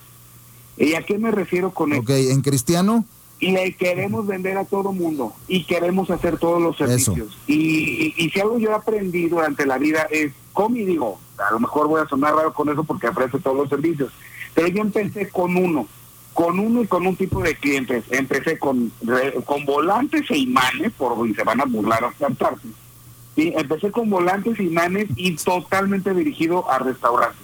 [0.77, 2.03] ¿Y a qué me refiero con esto?
[2.03, 3.05] Ok, en cristiano,
[3.39, 6.87] Le queremos vender a todo mundo y queremos hacer todos los Eso.
[7.13, 7.37] servicios.
[7.45, 11.51] Y, y- y si algo yo aprendí durante la vida es, como y digo, a
[11.53, 14.11] lo mejor voy a sonar raro con eso porque ofrece todos los servicios,
[14.55, 15.87] pero yo empecé con uno,
[16.33, 18.03] con uno y con un tipo de clientes.
[18.09, 18.91] Empecé con,
[19.45, 22.67] con volantes e imanes, por y se van a burlar a cantarse.
[23.35, 27.41] Sí, empecé con volantes, imanes y totalmente dirigido a restaurantes.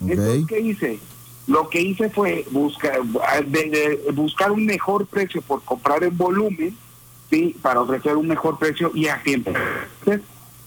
[0.00, 0.10] Ok.
[0.10, 0.98] Entonces, ¿qué hice?
[1.46, 3.00] Lo que hice fue buscar,
[3.46, 6.76] de- buscar un mejor precio por comprar en volumen,
[7.30, 9.58] sí, para ofrecer un mejor precio y así empecé.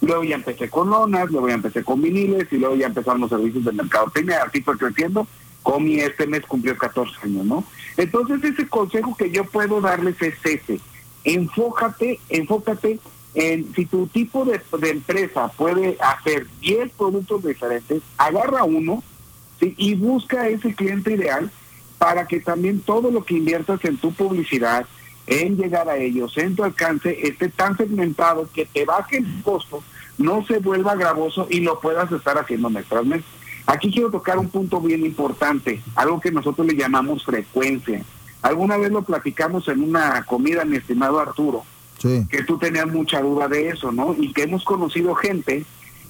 [0.01, 3.29] Luego ya empecé con lonas, luego ya empecé con viniles y luego ya empezaron los
[3.29, 4.09] servicios de mercado.
[4.47, 5.27] Así fue creciendo.
[5.61, 7.65] Comi este mes cumplió 14 años, ¿no?
[7.97, 10.79] Entonces ese consejo que yo puedo darles es ese.
[11.25, 12.99] Enfócate, enfócate
[13.35, 19.03] en si tu tipo de, de empresa puede hacer 10 productos diferentes, agarra uno
[19.59, 19.73] ¿sí?
[19.77, 21.51] y busca ese cliente ideal
[21.97, 24.85] para que también todo lo que inviertas en tu publicidad,
[25.27, 29.83] en llegar a ellos, en tu alcance, esté tan segmentado que te baje el costo,
[30.17, 33.23] no se vuelva gravoso y lo puedas estar haciendo mes tras mes.
[33.67, 38.03] Aquí quiero tocar un punto bien importante, algo que nosotros le llamamos frecuencia.
[38.41, 41.63] Alguna vez lo platicamos en una comida, mi estimado Arturo,
[41.99, 42.25] sí.
[42.29, 44.15] que tú tenías mucha duda de eso, ¿no?
[44.17, 45.65] Y que hemos conocido gente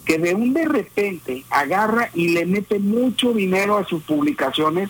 [0.09, 4.89] que de un de repente agarra y le mete mucho dinero a sus publicaciones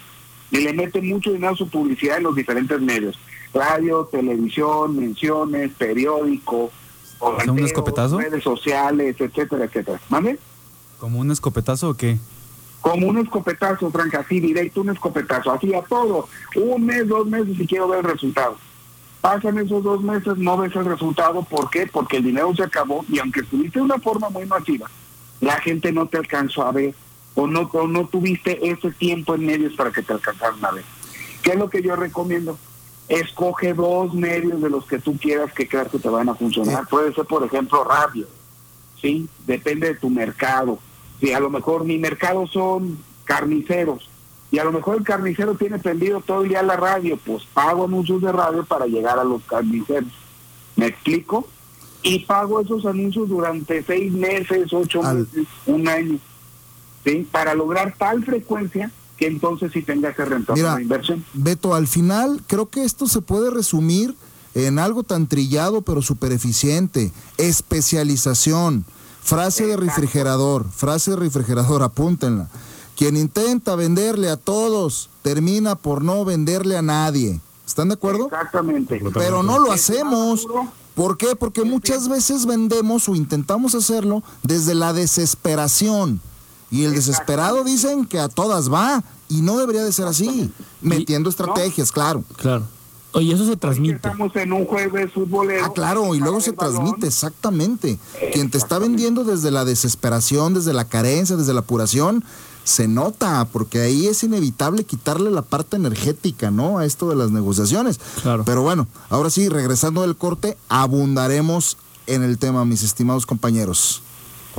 [0.50, 3.20] y le mete mucho dinero a su publicidad en los diferentes medios.
[3.54, 6.72] Radio, televisión, menciones, periódico,
[7.20, 8.18] un escopetazo?
[8.18, 10.00] redes sociales, etcétera, etcétera.
[10.08, 10.40] ¿Mande?
[11.00, 12.18] ¿Como un escopetazo o qué?
[12.80, 16.30] Como un escopetazo, Franca, así directo, un escopetazo, así a todo.
[16.56, 18.56] Un mes, dos meses y quiero ver el resultado.
[19.20, 21.44] Pasan esos dos meses, no ves el resultado.
[21.44, 21.88] ¿Por qué?
[21.88, 24.90] Porque el dinero se acabó y aunque estuviste de una forma muy masiva,
[25.42, 26.94] la gente no te alcanzó a ver
[27.36, 30.84] o no, o no tuviste ese tiempo en medios para que te alcanzaran a ver.
[31.42, 32.58] ¿Qué es lo que yo recomiendo?
[33.08, 36.88] Escoge dos medios de los que tú quieras que creas que te van a funcionar.
[36.88, 38.28] Puede ser, por ejemplo, radio.
[39.02, 39.28] ¿sí?
[39.48, 40.80] Depende de tu mercado.
[41.20, 44.10] Si a lo mejor mi mercado son carniceros
[44.52, 47.86] y a lo mejor el carnicero tiene prendido todo el día la radio, pues pago
[47.86, 50.12] anuncios de radio para llegar a los carniceros.
[50.76, 51.48] ¿Me explico?
[52.02, 56.18] Y pago esos anuncios durante seis meses, ocho Al- meses, un año,
[57.04, 57.28] ¿sí?
[57.30, 61.26] Para lograr tal frecuencia que entonces sí tenga retorno Mira, de inversión.
[61.34, 64.16] Beto, al final creo que esto se puede resumir
[64.56, 67.12] en algo tan trillado pero súper eficiente.
[67.38, 68.86] Especialización.
[69.22, 72.48] Frase de refrigerador, frase de refrigerador, apúntenla.
[72.98, 77.40] Quien intenta venderle a todos termina por no venderle a nadie.
[77.68, 78.26] ¿Están de acuerdo?
[78.26, 79.02] Exactamente.
[79.14, 80.48] Pero no lo hacemos.
[80.96, 81.36] ¿Por qué?
[81.36, 86.20] Porque muchas veces vendemos o intentamos hacerlo desde la desesperación.
[86.72, 89.04] Y el desesperado dicen que a todas va.
[89.28, 90.52] Y no debería de ser así.
[90.82, 92.24] Metiendo estrategias, claro.
[92.38, 92.66] Claro.
[93.12, 93.96] Oye, eso se transmite.
[93.96, 95.66] Estamos en un jueves futbolero.
[95.66, 97.98] Ah, claro, y luego se transmite, exactamente.
[98.34, 102.24] Quien te está vendiendo desde la desesperación, desde la carencia, desde la apuración,
[102.64, 106.78] se nota, porque ahí es inevitable quitarle la parte energética, ¿no?
[106.78, 108.00] A esto de las negociaciones.
[108.22, 108.44] Claro.
[108.46, 114.02] Pero bueno, ahora sí, regresando del corte, abundaremos en el tema, mis estimados compañeros.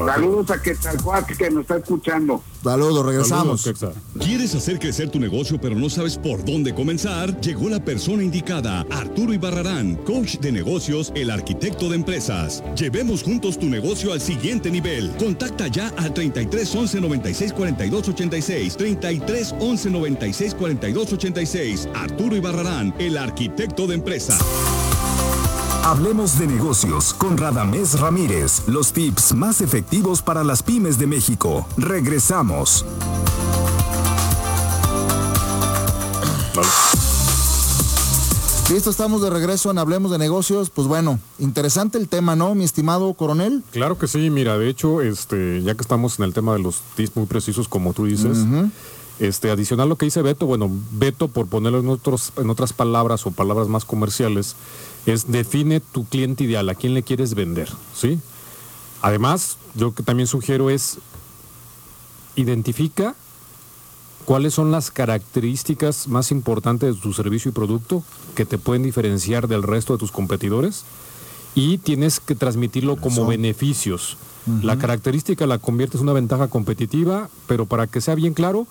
[0.07, 2.43] Saludos a Quetzalcoatl que nos está escuchando.
[2.63, 3.63] Saludos, regresamos.
[3.63, 3.95] Saludos.
[4.19, 7.41] ¿Quieres hacer crecer tu negocio pero no sabes por dónde comenzar?
[7.41, 12.63] Llegó la persona indicada, Arturo Ibarrarán, coach de negocios, el arquitecto de empresas.
[12.77, 15.11] Llevemos juntos tu negocio al siguiente nivel.
[15.19, 21.89] Contacta ya al 33 11 96 42 86, 33 11 96 42 86.
[21.95, 24.41] Arturo Ibarrarán, el arquitecto de empresas.
[25.83, 31.67] Hablemos de negocios con Radamés Ramírez, los tips más efectivos para las pymes de México.
[31.79, 32.85] Regresamos.
[38.71, 40.69] Listo, estamos de regreso en Hablemos de Negocios.
[40.69, 43.65] Pues bueno, interesante el tema, ¿no, mi estimado coronel?
[43.71, 46.83] Claro que sí, mira, de hecho, este, ya que estamos en el tema de los
[46.95, 48.39] tips muy precisos, como tú dices,
[49.19, 52.73] este, adicional a lo que dice Beto, bueno, Beto, por ponerlo en, otros, en otras
[52.73, 54.57] palabras o palabras más comerciales,
[55.07, 58.19] es define tu cliente ideal, a quién le quieres vender, ¿sí?
[59.03, 60.99] Además, yo que también sugiero es
[62.37, 63.15] identifica
[64.25, 69.49] cuáles son las características más importantes de tu servicio y producto que te pueden diferenciar
[69.49, 70.85] del resto de tus competidores
[71.55, 74.17] y tienes que transmitirlo como beneficios.
[74.63, 78.67] La característica la conviertes en una ventaja competitiva, pero para que sea bien claro,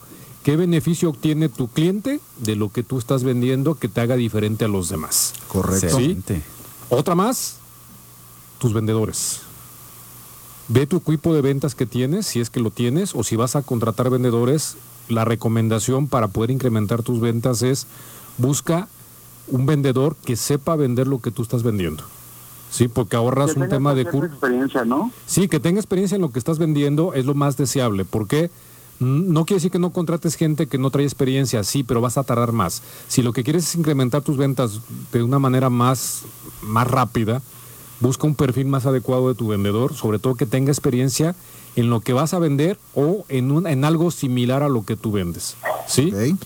[0.50, 4.66] ¿qué beneficio obtiene tu cliente de lo que tú estás vendiendo que te haga diferente
[4.66, 5.36] a los demás?
[5.48, 5.96] Correcto.
[5.96, 6.18] ¿Sí?
[6.90, 7.58] Otra más,
[8.58, 9.42] tus vendedores.
[10.68, 13.56] Ve tu equipo de ventas que tienes, si es que lo tienes, o si vas
[13.56, 14.76] a contratar vendedores,
[15.08, 17.86] la recomendación para poder incrementar tus ventas es
[18.40, 18.88] busca
[19.50, 22.04] un vendedor que sepa vender lo que tú estás vendiendo.
[22.72, 25.12] Sí, porque ahorras Que un tema de experiencia, ¿no?
[25.28, 28.04] Sí, que tenga experiencia en lo que estás vendiendo es lo más deseable.
[28.04, 28.50] porque
[29.00, 32.24] No quiere decir que no contrates gente que no trae experiencia, sí, pero vas a
[32.24, 32.82] tardar más.
[33.08, 34.82] Si lo que quieres es incrementar tus ventas
[35.14, 36.24] de una manera más,
[36.62, 37.42] más rápida,
[38.02, 41.36] busca un perfil más adecuado de tu vendedor, sobre todo que tenga experiencia
[41.76, 44.98] en lo que vas a vender o en, un, en algo similar a lo que
[44.98, 45.56] tú vendes.
[45.88, 46.12] ¿Sí?
[46.14, 46.38] Ok.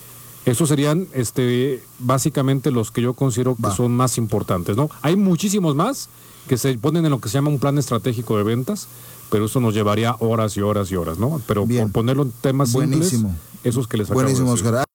[0.45, 3.75] Esos serían este, básicamente los que yo considero que Va.
[3.75, 4.75] son más importantes.
[4.75, 4.89] ¿no?
[5.01, 6.09] Hay muchísimos más
[6.47, 8.87] que se ponen en lo que se llama un plan estratégico de ventas,
[9.30, 11.41] pero eso nos llevaría horas y horas y horas, ¿no?
[11.47, 11.84] Pero Bien.
[11.84, 13.30] por ponerlo en temas Buenísimo.
[13.30, 14.67] simples, esos que les acabo Buenísimo, de decir.
[14.67, 14.86] Oscar.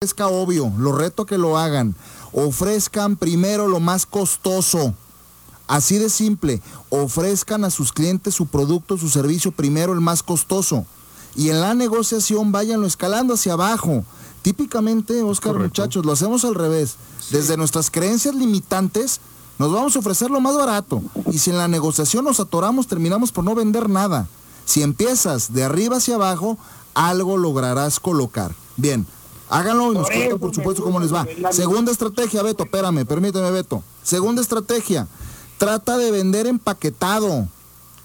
[0.00, 1.94] Ofrezca obvio, lo reto que lo hagan.
[2.32, 4.94] Ofrezcan primero lo más costoso.
[5.68, 6.60] Así de simple.
[6.90, 10.86] Ofrezcan a sus clientes su producto, su servicio primero el más costoso.
[11.36, 14.04] Y en la negociación váyanlo escalando hacia abajo.
[14.42, 15.82] Típicamente, Oscar, Correcto.
[15.82, 16.96] muchachos, lo hacemos al revés.
[17.30, 19.20] Desde nuestras creencias limitantes,
[19.58, 21.00] nos vamos a ofrecer lo más barato.
[21.30, 24.26] Y si en la negociación nos atoramos, terminamos por no vender nada.
[24.64, 26.58] Si empiezas de arriba hacia abajo,
[26.94, 28.54] algo lograrás colocar.
[28.76, 29.06] Bien,
[29.48, 31.26] háganlo y nos cuentan, por supuesto, cómo les va.
[31.52, 33.82] Segunda estrategia, Beto, espérame, permíteme, Beto.
[34.02, 35.06] Segunda estrategia,
[35.58, 37.46] trata de vender empaquetado.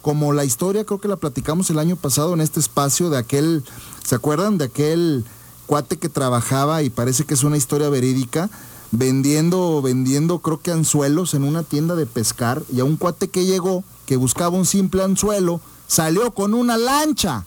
[0.02, 3.66] Como la historia, creo que la platicamos el año pasado en este espacio de aquel,
[4.06, 4.58] ¿se acuerdan?
[4.58, 5.26] De aquel
[5.68, 8.50] cuate que trabajaba y parece que es una historia verídica,
[8.92, 13.46] vendiendo, vendiendo creo que anzuelos en una tienda de pescar y a un cuate que
[13.46, 17.46] llegó, que buscaba un simple anzuelo, salió con una lancha.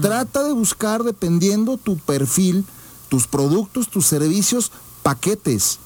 [0.00, 2.64] Trata de buscar, dependiendo tu perfil,
[3.08, 4.70] tus productos, tus servicios,
[5.02, 5.78] paquetes.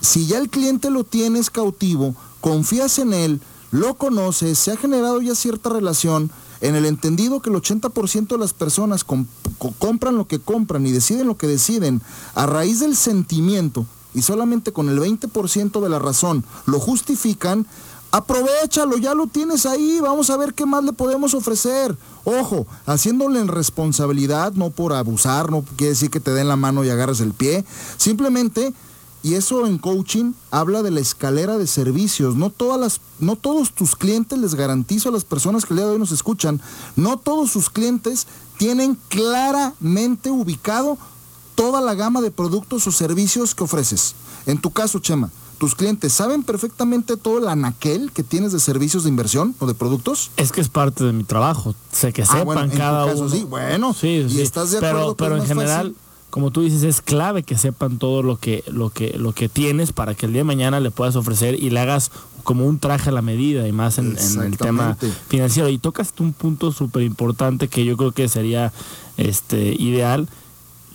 [0.00, 5.20] Si ya el cliente lo tienes cautivo, confías en él, lo conoces, se ha generado
[5.20, 6.30] ya cierta relación,
[6.62, 9.26] en el entendido que el 80% de las personas com-
[9.58, 12.00] co- compran lo que compran y deciden lo que deciden
[12.34, 13.84] a raíz del sentimiento
[14.14, 17.66] y solamente con el 20% de la razón lo justifican,
[18.12, 21.96] aprovechalo, ya lo tienes ahí, vamos a ver qué más le podemos ofrecer.
[22.24, 26.84] Ojo, haciéndole en responsabilidad, no por abusar, no quiere decir que te den la mano
[26.84, 27.64] y agarres el pie,
[27.96, 28.74] simplemente
[29.22, 32.34] y eso en coaching habla de la escalera de servicios.
[32.36, 35.86] No todas las, no todos tus clientes, les garantizo a las personas que el día
[35.86, 36.60] de hoy nos escuchan,
[36.96, 38.26] no todos sus clientes
[38.58, 40.98] tienen claramente ubicado
[41.54, 44.14] toda la gama de productos o servicios que ofreces.
[44.46, 49.04] En tu caso, Chema, tus clientes saben perfectamente todo el anaquel que tienes de servicios
[49.04, 50.30] de inversión o de productos.
[50.36, 51.74] Es que es parte de mi trabajo.
[51.92, 53.30] Sé que Ah, sepan bueno, en tu cada caso uno.
[53.30, 54.40] sí, bueno, sí, y sí.
[54.40, 55.96] estás de pero, acuerdo pero es en general, fácil.
[56.32, 59.92] Como tú dices, es clave que sepan todo lo que, lo que, lo que tienes
[59.92, 62.10] para que el día de mañana le puedas ofrecer y le hagas
[62.42, 64.96] como un traje a la medida y más en, en el tema
[65.28, 65.68] financiero.
[65.68, 68.72] Y tocas un punto súper importante que yo creo que sería
[69.18, 70.26] este ideal.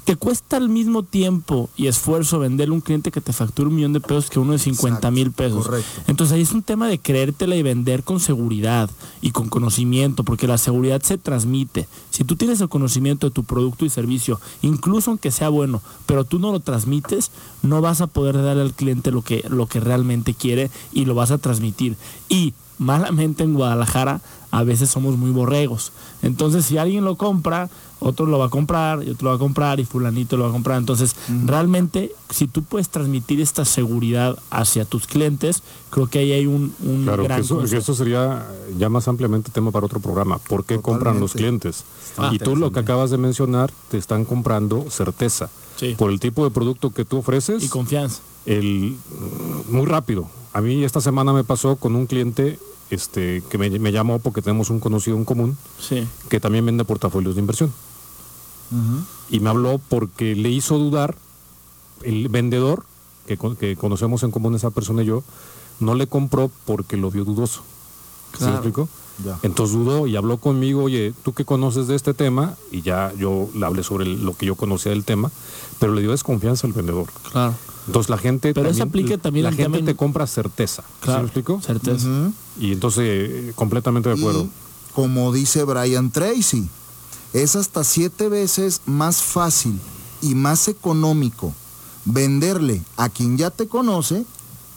[0.08, 3.76] Te cuesta al mismo tiempo y esfuerzo venderle a un cliente que te factura un
[3.76, 5.66] millón de pesos que uno de 50 mil pesos.
[5.66, 6.01] correcto.
[6.08, 8.89] Entonces ahí es un tema de creértela y vender con seguridad
[9.22, 11.89] y con conocimiento, porque la seguridad se transmite.
[12.10, 16.24] Si tú tienes el conocimiento de tu producto y servicio, incluso aunque sea bueno, pero
[16.24, 17.30] tú no lo transmites,
[17.62, 21.16] no vas a poder darle al cliente lo que, lo que realmente quiere y lo
[21.16, 21.97] vas a transmitir.
[22.30, 25.91] Y malamente en Guadalajara a veces somos muy borregos.
[26.22, 27.70] Entonces si alguien lo compra,
[28.00, 30.50] otro lo va a comprar, y otro lo va a comprar, y fulanito lo va
[30.50, 30.78] a comprar.
[30.78, 36.45] Entonces, realmente, si tú puedes transmitir esta seguridad hacia tus clientes, creo que ahí hay
[36.48, 37.82] un, un Claro, que gran eso, que concepto.
[37.82, 40.38] eso sería ya más ampliamente tema para otro programa.
[40.38, 41.84] ¿Por qué compran los clientes?
[42.18, 45.50] Ah, y tú lo que acabas de mencionar, te están comprando certeza.
[45.78, 45.95] Sí.
[45.98, 48.22] Por el tipo de producto que tú ofreces, Y confianza.
[48.45, 48.95] el,
[49.70, 50.28] muy rápido.
[50.54, 52.58] A mí esta semana me pasó con un cliente
[52.89, 56.08] este, que me, me llamó porque tenemos un conocido en común Sí.
[56.30, 57.72] que también vende portafolios de inversión.
[59.30, 61.15] Y me habló porque le hizo dudar
[62.03, 62.84] el vendedor,
[63.28, 65.24] que, que conocemos en común esa persona y yo,
[65.80, 67.61] no le compró porque lo vio dudoso.
[68.34, 68.53] ¿Sí me Claro.
[68.55, 68.89] explico?
[69.26, 69.39] Ya.
[69.41, 72.55] Entonces dudó y habló conmigo, oye, ¿tú qué conoces de este tema?
[72.72, 75.32] Y ya yo le hablé sobre el- lo que yo conocía del tema,
[75.80, 77.07] pero le dio desconfianza al vendedor.
[77.32, 77.55] Claro.
[77.88, 80.84] Entonces la gente Pero eso aplica también la gente te compra certeza.
[80.84, 81.20] ¿Sí Claro.
[81.22, 81.61] me explico?
[81.61, 82.07] Certeza.
[82.59, 84.43] Y entonces eh, completamente de acuerdo.
[84.43, 84.49] Y,
[84.93, 86.68] como dice Brian Tracy,
[87.44, 89.80] es hasta siete veces más fácil
[90.22, 91.54] y más económico
[92.06, 94.26] venderle a quien ya te conoce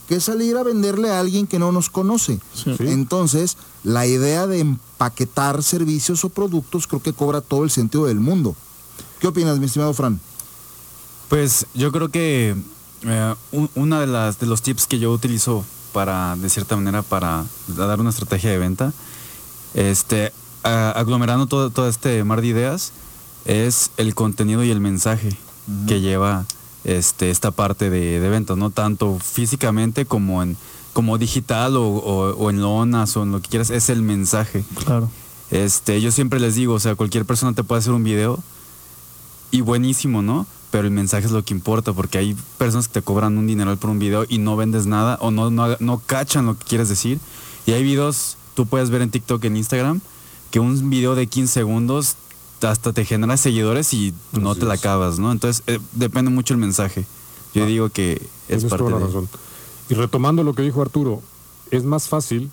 [0.09, 2.41] que salir a venderle a alguien que no nos conoce.
[2.53, 2.75] Sí.
[2.81, 8.19] Entonces, la idea de empaquetar servicios o productos creo que cobra todo el sentido del
[8.19, 8.57] mundo.
[9.21, 10.19] ¿Qué opinas, mi estimado Fran?
[11.29, 12.57] Pues yo creo que
[13.03, 17.03] eh, un- una de las de los tips que yo utilizo para, de cierta manera,
[17.03, 18.93] para dar una estrategia de venta,
[19.75, 20.33] este,
[20.63, 22.93] a- aglomerando todo, todo este mar de ideas,
[23.45, 25.37] es el contenido y el mensaje
[25.87, 26.45] que lleva
[26.85, 28.71] este, esta parte de, de ventas, ¿no?
[28.71, 30.57] Tanto físicamente como en
[30.93, 34.65] como digital o, o- o en lonas o en lo que quieras, es el mensaje.
[34.85, 35.09] Claro.
[35.53, 38.39] Este, yo siempre les digo, o sea, cualquier persona te puede hacer un video
[39.53, 40.47] y buenísimo, ¿no?
[40.71, 43.77] Pero el mensaje es lo que importa, porque hay personas que te cobran un dineral
[43.77, 46.89] por un video y no vendes nada o no, no, no cachan lo que quieres
[46.89, 47.19] decir.
[47.67, 50.01] Y hay videos, tú puedes ver en TikTok, en Instagram,
[50.51, 52.17] que un video de 15 segundos
[52.63, 54.81] hasta te genera seguidores y no Así te la es.
[54.81, 55.33] acabas, ¿no?
[55.33, 57.07] Entonces, eh, depende mucho el mensaje.
[57.55, 59.05] Yo Ah, digo que es Tienes parte toda la de...
[59.07, 59.29] razón.
[59.89, 61.23] Y retomando lo que dijo Arturo,
[61.71, 62.51] es más fácil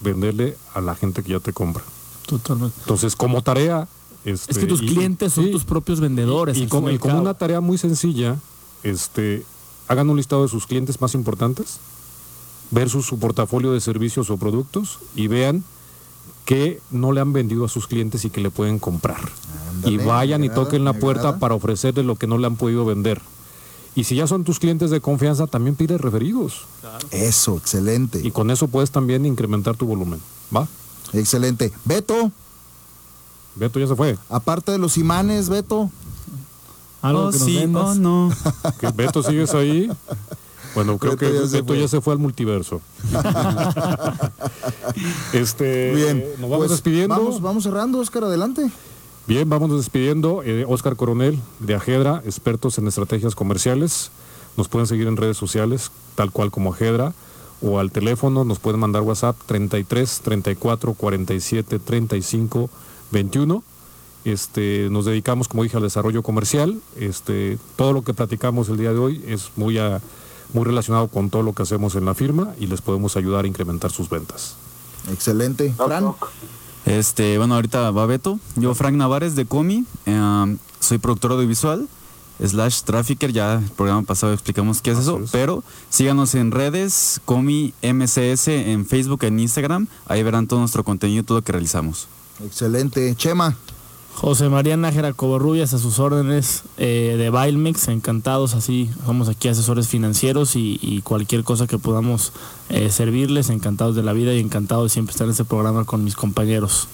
[0.00, 1.82] venderle a la gente que ya te compra.
[2.26, 2.76] Totalmente.
[2.80, 3.88] Entonces, como tarea...
[4.24, 6.56] este, Es que tus y- clientes son sí, tus propios vendedores.
[6.58, 8.36] Y, como, y una tarea muy sencilla,
[8.82, 9.44] este,
[9.88, 11.78] hagan un listado de sus clientes más importantes
[12.70, 15.62] versus su portafolio de servicios o productos y vean
[16.46, 19.20] que no le han vendido a sus clientes y que le pueden comprar.
[19.84, 23.20] Y vayan y toquen la puerta para ofrecerle lo que no le han podido vender.
[23.94, 26.62] Y si ya son tus clientes de confianza, también pide referidos.
[27.10, 28.20] Eso, excelente.
[28.22, 30.20] Y con eso puedes también incrementar tu volumen.
[30.54, 30.66] ¿Va?
[31.12, 31.72] Excelente.
[31.84, 32.30] Beto,
[33.56, 34.16] Beto ya se fue.
[34.28, 35.90] aparte de los imanes, Beto,
[37.02, 37.82] Algo Oh, que nos sí, vendas.
[37.84, 38.30] oh, no.
[38.80, 39.90] ¿Que Beto sigues ahí.
[40.76, 42.82] Bueno, creo Beto que ya se Beto ya se fue al multiverso.
[45.32, 46.24] este, bien.
[46.38, 47.16] nos vamos pues, despidiendo.
[47.16, 48.70] Vamos, vamos cerrando, Oscar, adelante.
[49.26, 50.42] Bien, vamos despidiendo.
[50.44, 54.10] Eh, Oscar Coronel de Ajedra, expertos en estrategias comerciales.
[54.56, 57.14] Nos pueden seguir en redes sociales, tal cual como Ajedra,
[57.62, 62.70] o al teléfono, nos pueden mandar WhatsApp 33 34 47 35
[63.12, 63.62] 21.
[64.26, 66.78] Este, nos dedicamos, como dije, al desarrollo comercial.
[66.98, 70.02] Este, todo lo que platicamos el día de hoy es muy, a-
[70.52, 73.48] muy relacionado con todo lo que hacemos en la firma y les podemos ayudar a
[73.48, 74.56] incrementar sus ventas.
[75.12, 75.72] Excelente.
[75.76, 76.12] Fran,
[76.84, 78.38] Este, bueno, ahorita va Beto.
[78.56, 79.84] Yo, Frank Navares de Comi.
[80.06, 81.88] eh, soy productor audiovisual,
[82.44, 83.32] slash trafficker.
[83.32, 85.20] Ya el programa pasado explicamos qué es eso.
[85.22, 85.30] es.
[85.30, 89.88] Pero síganos en redes, Comi MCS, en Facebook, en Instagram.
[90.06, 92.06] Ahí verán todo nuestro contenido, todo lo que realizamos.
[92.44, 93.14] excelente.
[93.16, 93.56] Chema,
[94.16, 99.88] José María Nájera Covarrubias a sus órdenes eh, de Bailmex, encantados así, somos aquí asesores
[99.88, 102.32] financieros y, cualquier cosa que podamos
[102.70, 106.02] eh, servirles, encantados de la vida y encantados de siempre estar en este programa con
[106.02, 106.88] mis compañeros.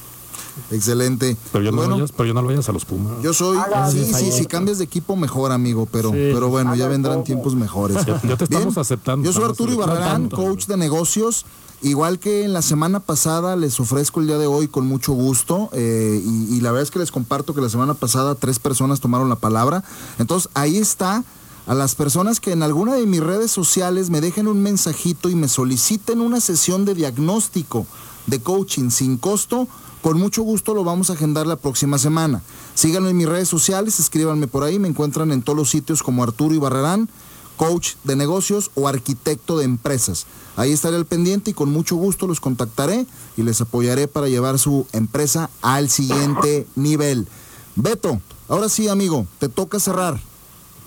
[0.70, 1.36] Excelente.
[1.53, 3.12] Pero ya, no, bueno, vayas, pero ya no vayas a los Pumas.
[3.22, 3.59] yo soy.
[3.90, 5.86] Sí, sí, si cambias de equipo, mejor, amigo.
[5.90, 6.30] Pero, Sí.
[6.32, 8.05] pero bueno, ya vendrán tiempos mejores.
[8.07, 9.72] Ya- ya te estamos aceptando, Yo soy Arturo.
[9.72, 11.44] Ibarrarán, coach de negocios.
[11.84, 15.68] Igual que en la semana pasada, les ofrezco el día de hoy con mucho gusto.
[15.72, 19.00] eh, y, y la verdad es que les comparto que la semana pasada tres personas
[19.00, 19.82] tomaron la palabra.
[20.18, 21.24] Entonces, ahí está.
[21.66, 25.36] A las personas que en alguna de mis redes sociales me dejen un mensajito y
[25.36, 27.86] me soliciten una sesión de diagnóstico
[28.26, 29.66] de coaching sin costo,
[30.03, 32.42] con mucho gusto lo vamos a agendar la próxima semana.
[32.74, 36.24] Síganme en mis redes sociales, escríbanme por ahí, me encuentran en todos los sitios como
[36.24, 37.09] Arturo Ibarrarán,
[37.57, 40.26] coach de negocios o arquitecto de empresas.
[40.57, 44.59] Ahí estaré al pendiente y con mucho gusto los contactaré y les apoyaré para llevar
[44.59, 47.28] su empresa al siguiente nivel.
[47.76, 50.18] Beto, ahora sí, amigo, te toca cerrar.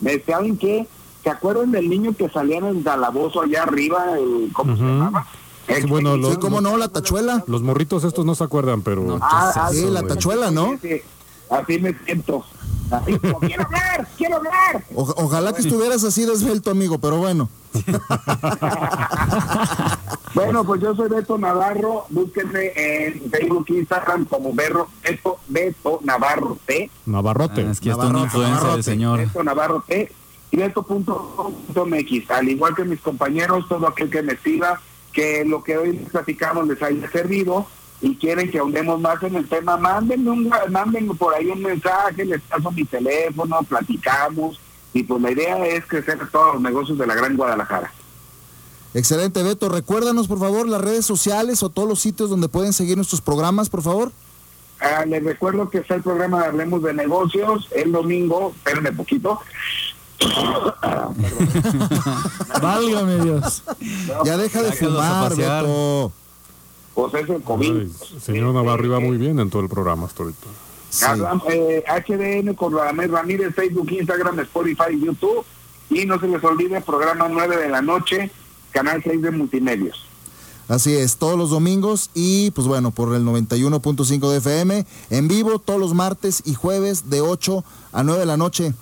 [0.01, 0.87] ¿Me saben qué?
[1.23, 4.05] ¿Se acuerdan del niño que salía en el calabozo allá arriba?
[4.53, 5.25] ¿Cómo se llamaba?
[5.67, 7.43] Sí, bueno, hizo- lo- Sí, cómo no, la tachuela.
[7.47, 9.17] Los morritos estos no se acuerdan, pero...
[9.21, 10.77] Ah, ah, Sí, la tachuela, ¿no?
[10.81, 11.01] sí,
[11.49, 12.43] Así me siento.
[12.91, 14.83] Así como, quiero hablar, quiero hablar.
[14.95, 17.49] O- ojalá que estuvieras así de esbelto, amigo, pero bueno.
[20.33, 22.05] Bueno, pues yo soy Beto Navarro.
[22.09, 26.89] Búsquenme en Facebook, Instagram como Berro, Beto, Beto Navarro T.
[27.05, 27.61] Navarrote.
[27.65, 28.73] Ah, es que influencia Navarrote.
[28.73, 29.19] del señor.
[29.19, 30.11] Beto Navarro T.
[30.51, 32.31] Y Beto.mx.
[32.31, 34.81] Al igual que mis compañeros, todo aquel que me siga,
[35.15, 37.65] que lo que hoy les platicamos les haya servido
[38.01, 42.25] y quieren que ahondemos más en el tema, mándenme, un, mándenme por ahí un mensaje,
[42.25, 44.59] les paso mi teléfono, platicamos.
[44.93, 47.91] Y pues la idea es crecer todos los negocios de la Gran Guadalajara.
[48.93, 49.69] Excelente, Beto.
[49.69, 53.69] Recuérdanos, por favor, las redes sociales o todos los sitios donde pueden seguir nuestros programas,
[53.69, 54.11] por favor.
[54.79, 59.39] Ah, les recuerdo que está el programa de Hablemos de Negocios el domingo, espérenme poquito.
[62.61, 63.63] Válgame Dios.
[64.23, 65.35] Ya deja de fumar.
[65.35, 66.11] Beto.
[66.93, 67.71] Pues es el COVID.
[67.71, 70.47] Ay, señor Navarro iba muy bien en todo el programa hasta ahorita.
[71.49, 75.43] Eh, HDN con Radamés Ramírez, Facebook, Instagram, Spotify, YouTube.
[75.89, 78.31] Y no se les olvide, programa 9 de la noche,
[78.71, 80.05] canal 6 de Multimedios.
[80.67, 85.59] Así es, todos los domingos y pues bueno, por el 91.5 de FM, en vivo
[85.59, 88.73] todos los martes y jueves de 8 a 9 de la noche.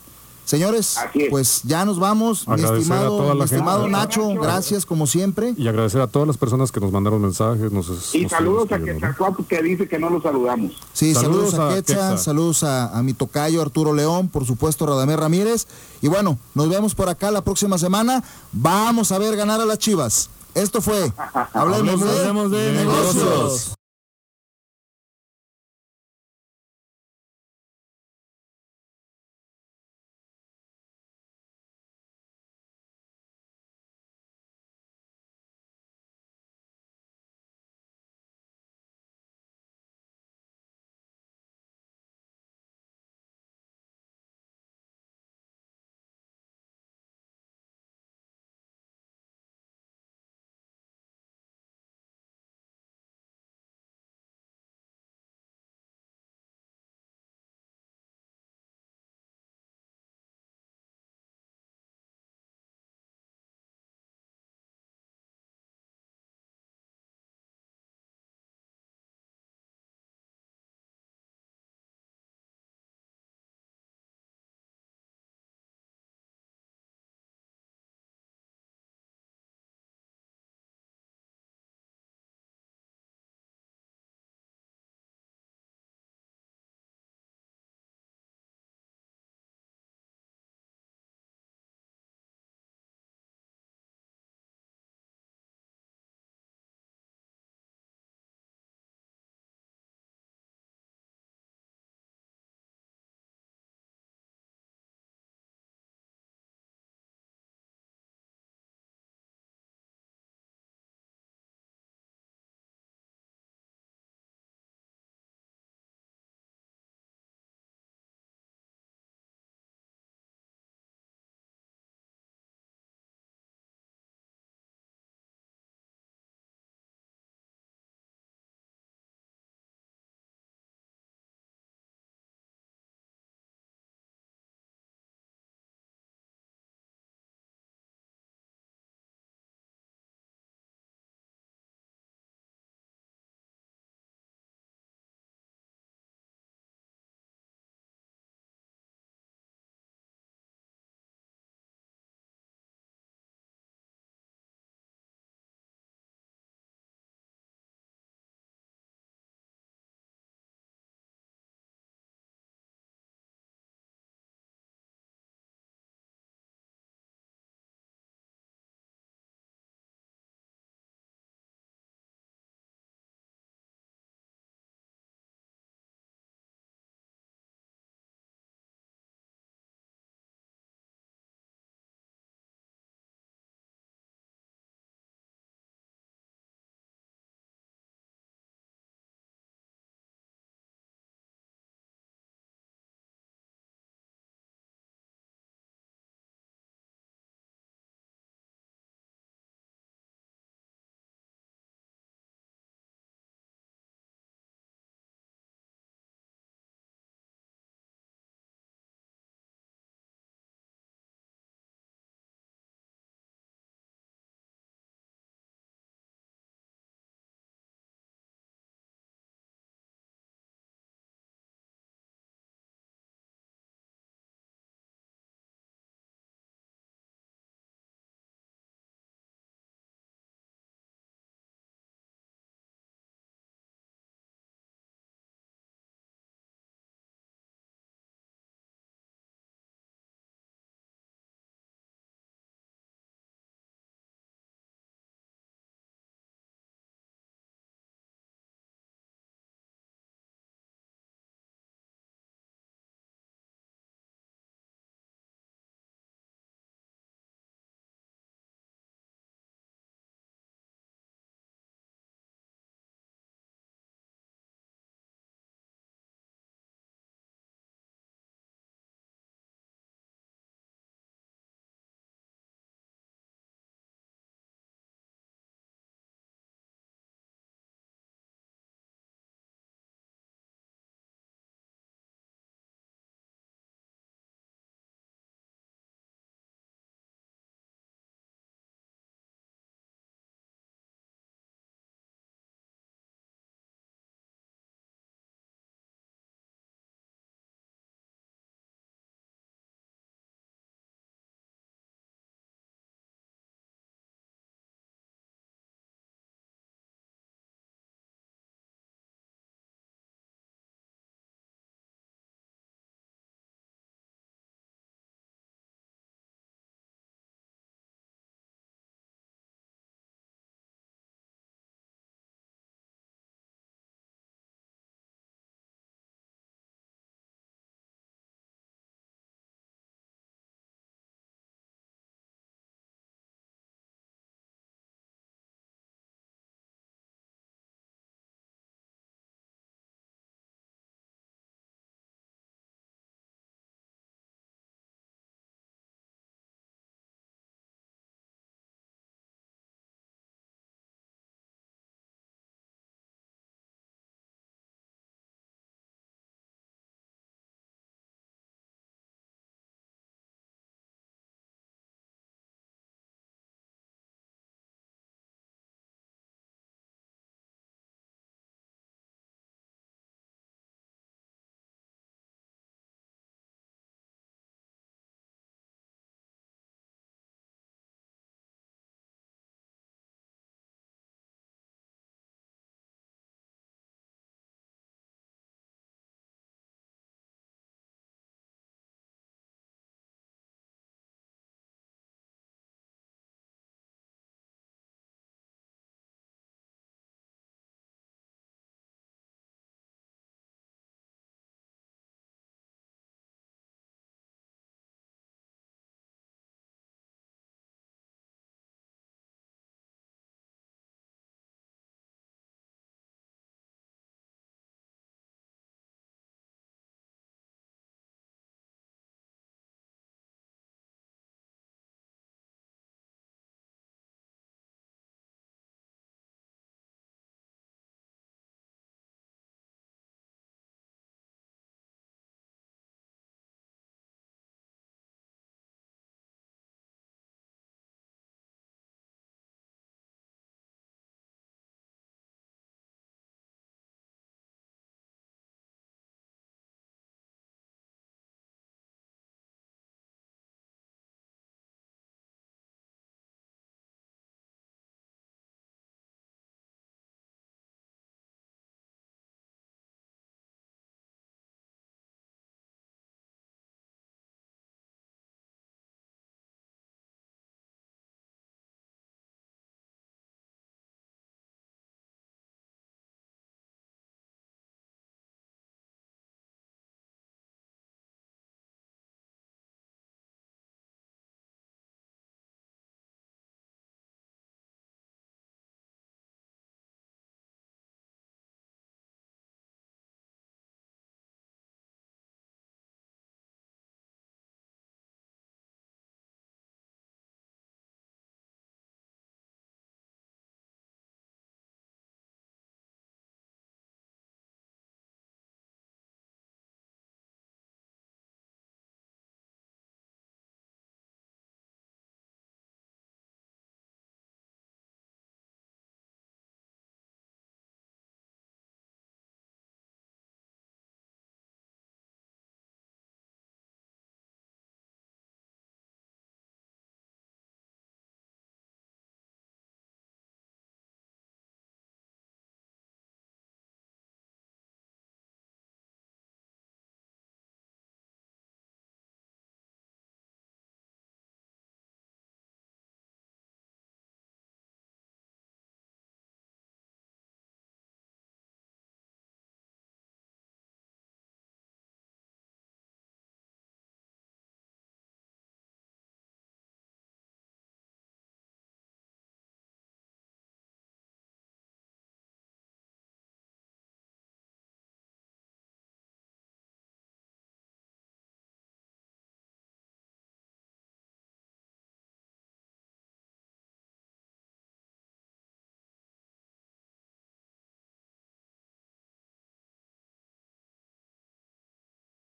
[0.46, 0.98] Señores,
[1.30, 2.48] pues ya nos vamos.
[2.48, 3.98] Mi Agradecer estimado, toda la mi estimado gente.
[3.98, 5.54] Nacho, gracias como siempre.
[5.58, 7.72] Y agradecer a todas las personas que nos mandaron mensajes.
[7.72, 8.80] Nos, Y nos saludos a.
[8.80, 10.74] Quetzalcoatl que dice que no lo saludamos.
[10.92, 12.20] Sí, saludos, Saludos a a Quetzal, Quetzal.
[12.20, 15.68] saludos a, a mi tocayo Arturo León, por supuesto Radamés Ramírez.
[16.02, 18.24] Y bueno, nos vemos por acá la próxima semana.
[18.52, 20.30] Vamos a ver ganar a las Chivas.
[20.56, 21.12] Esto fue
[21.54, 23.74] Hablemos, de, Hablemos de negocios.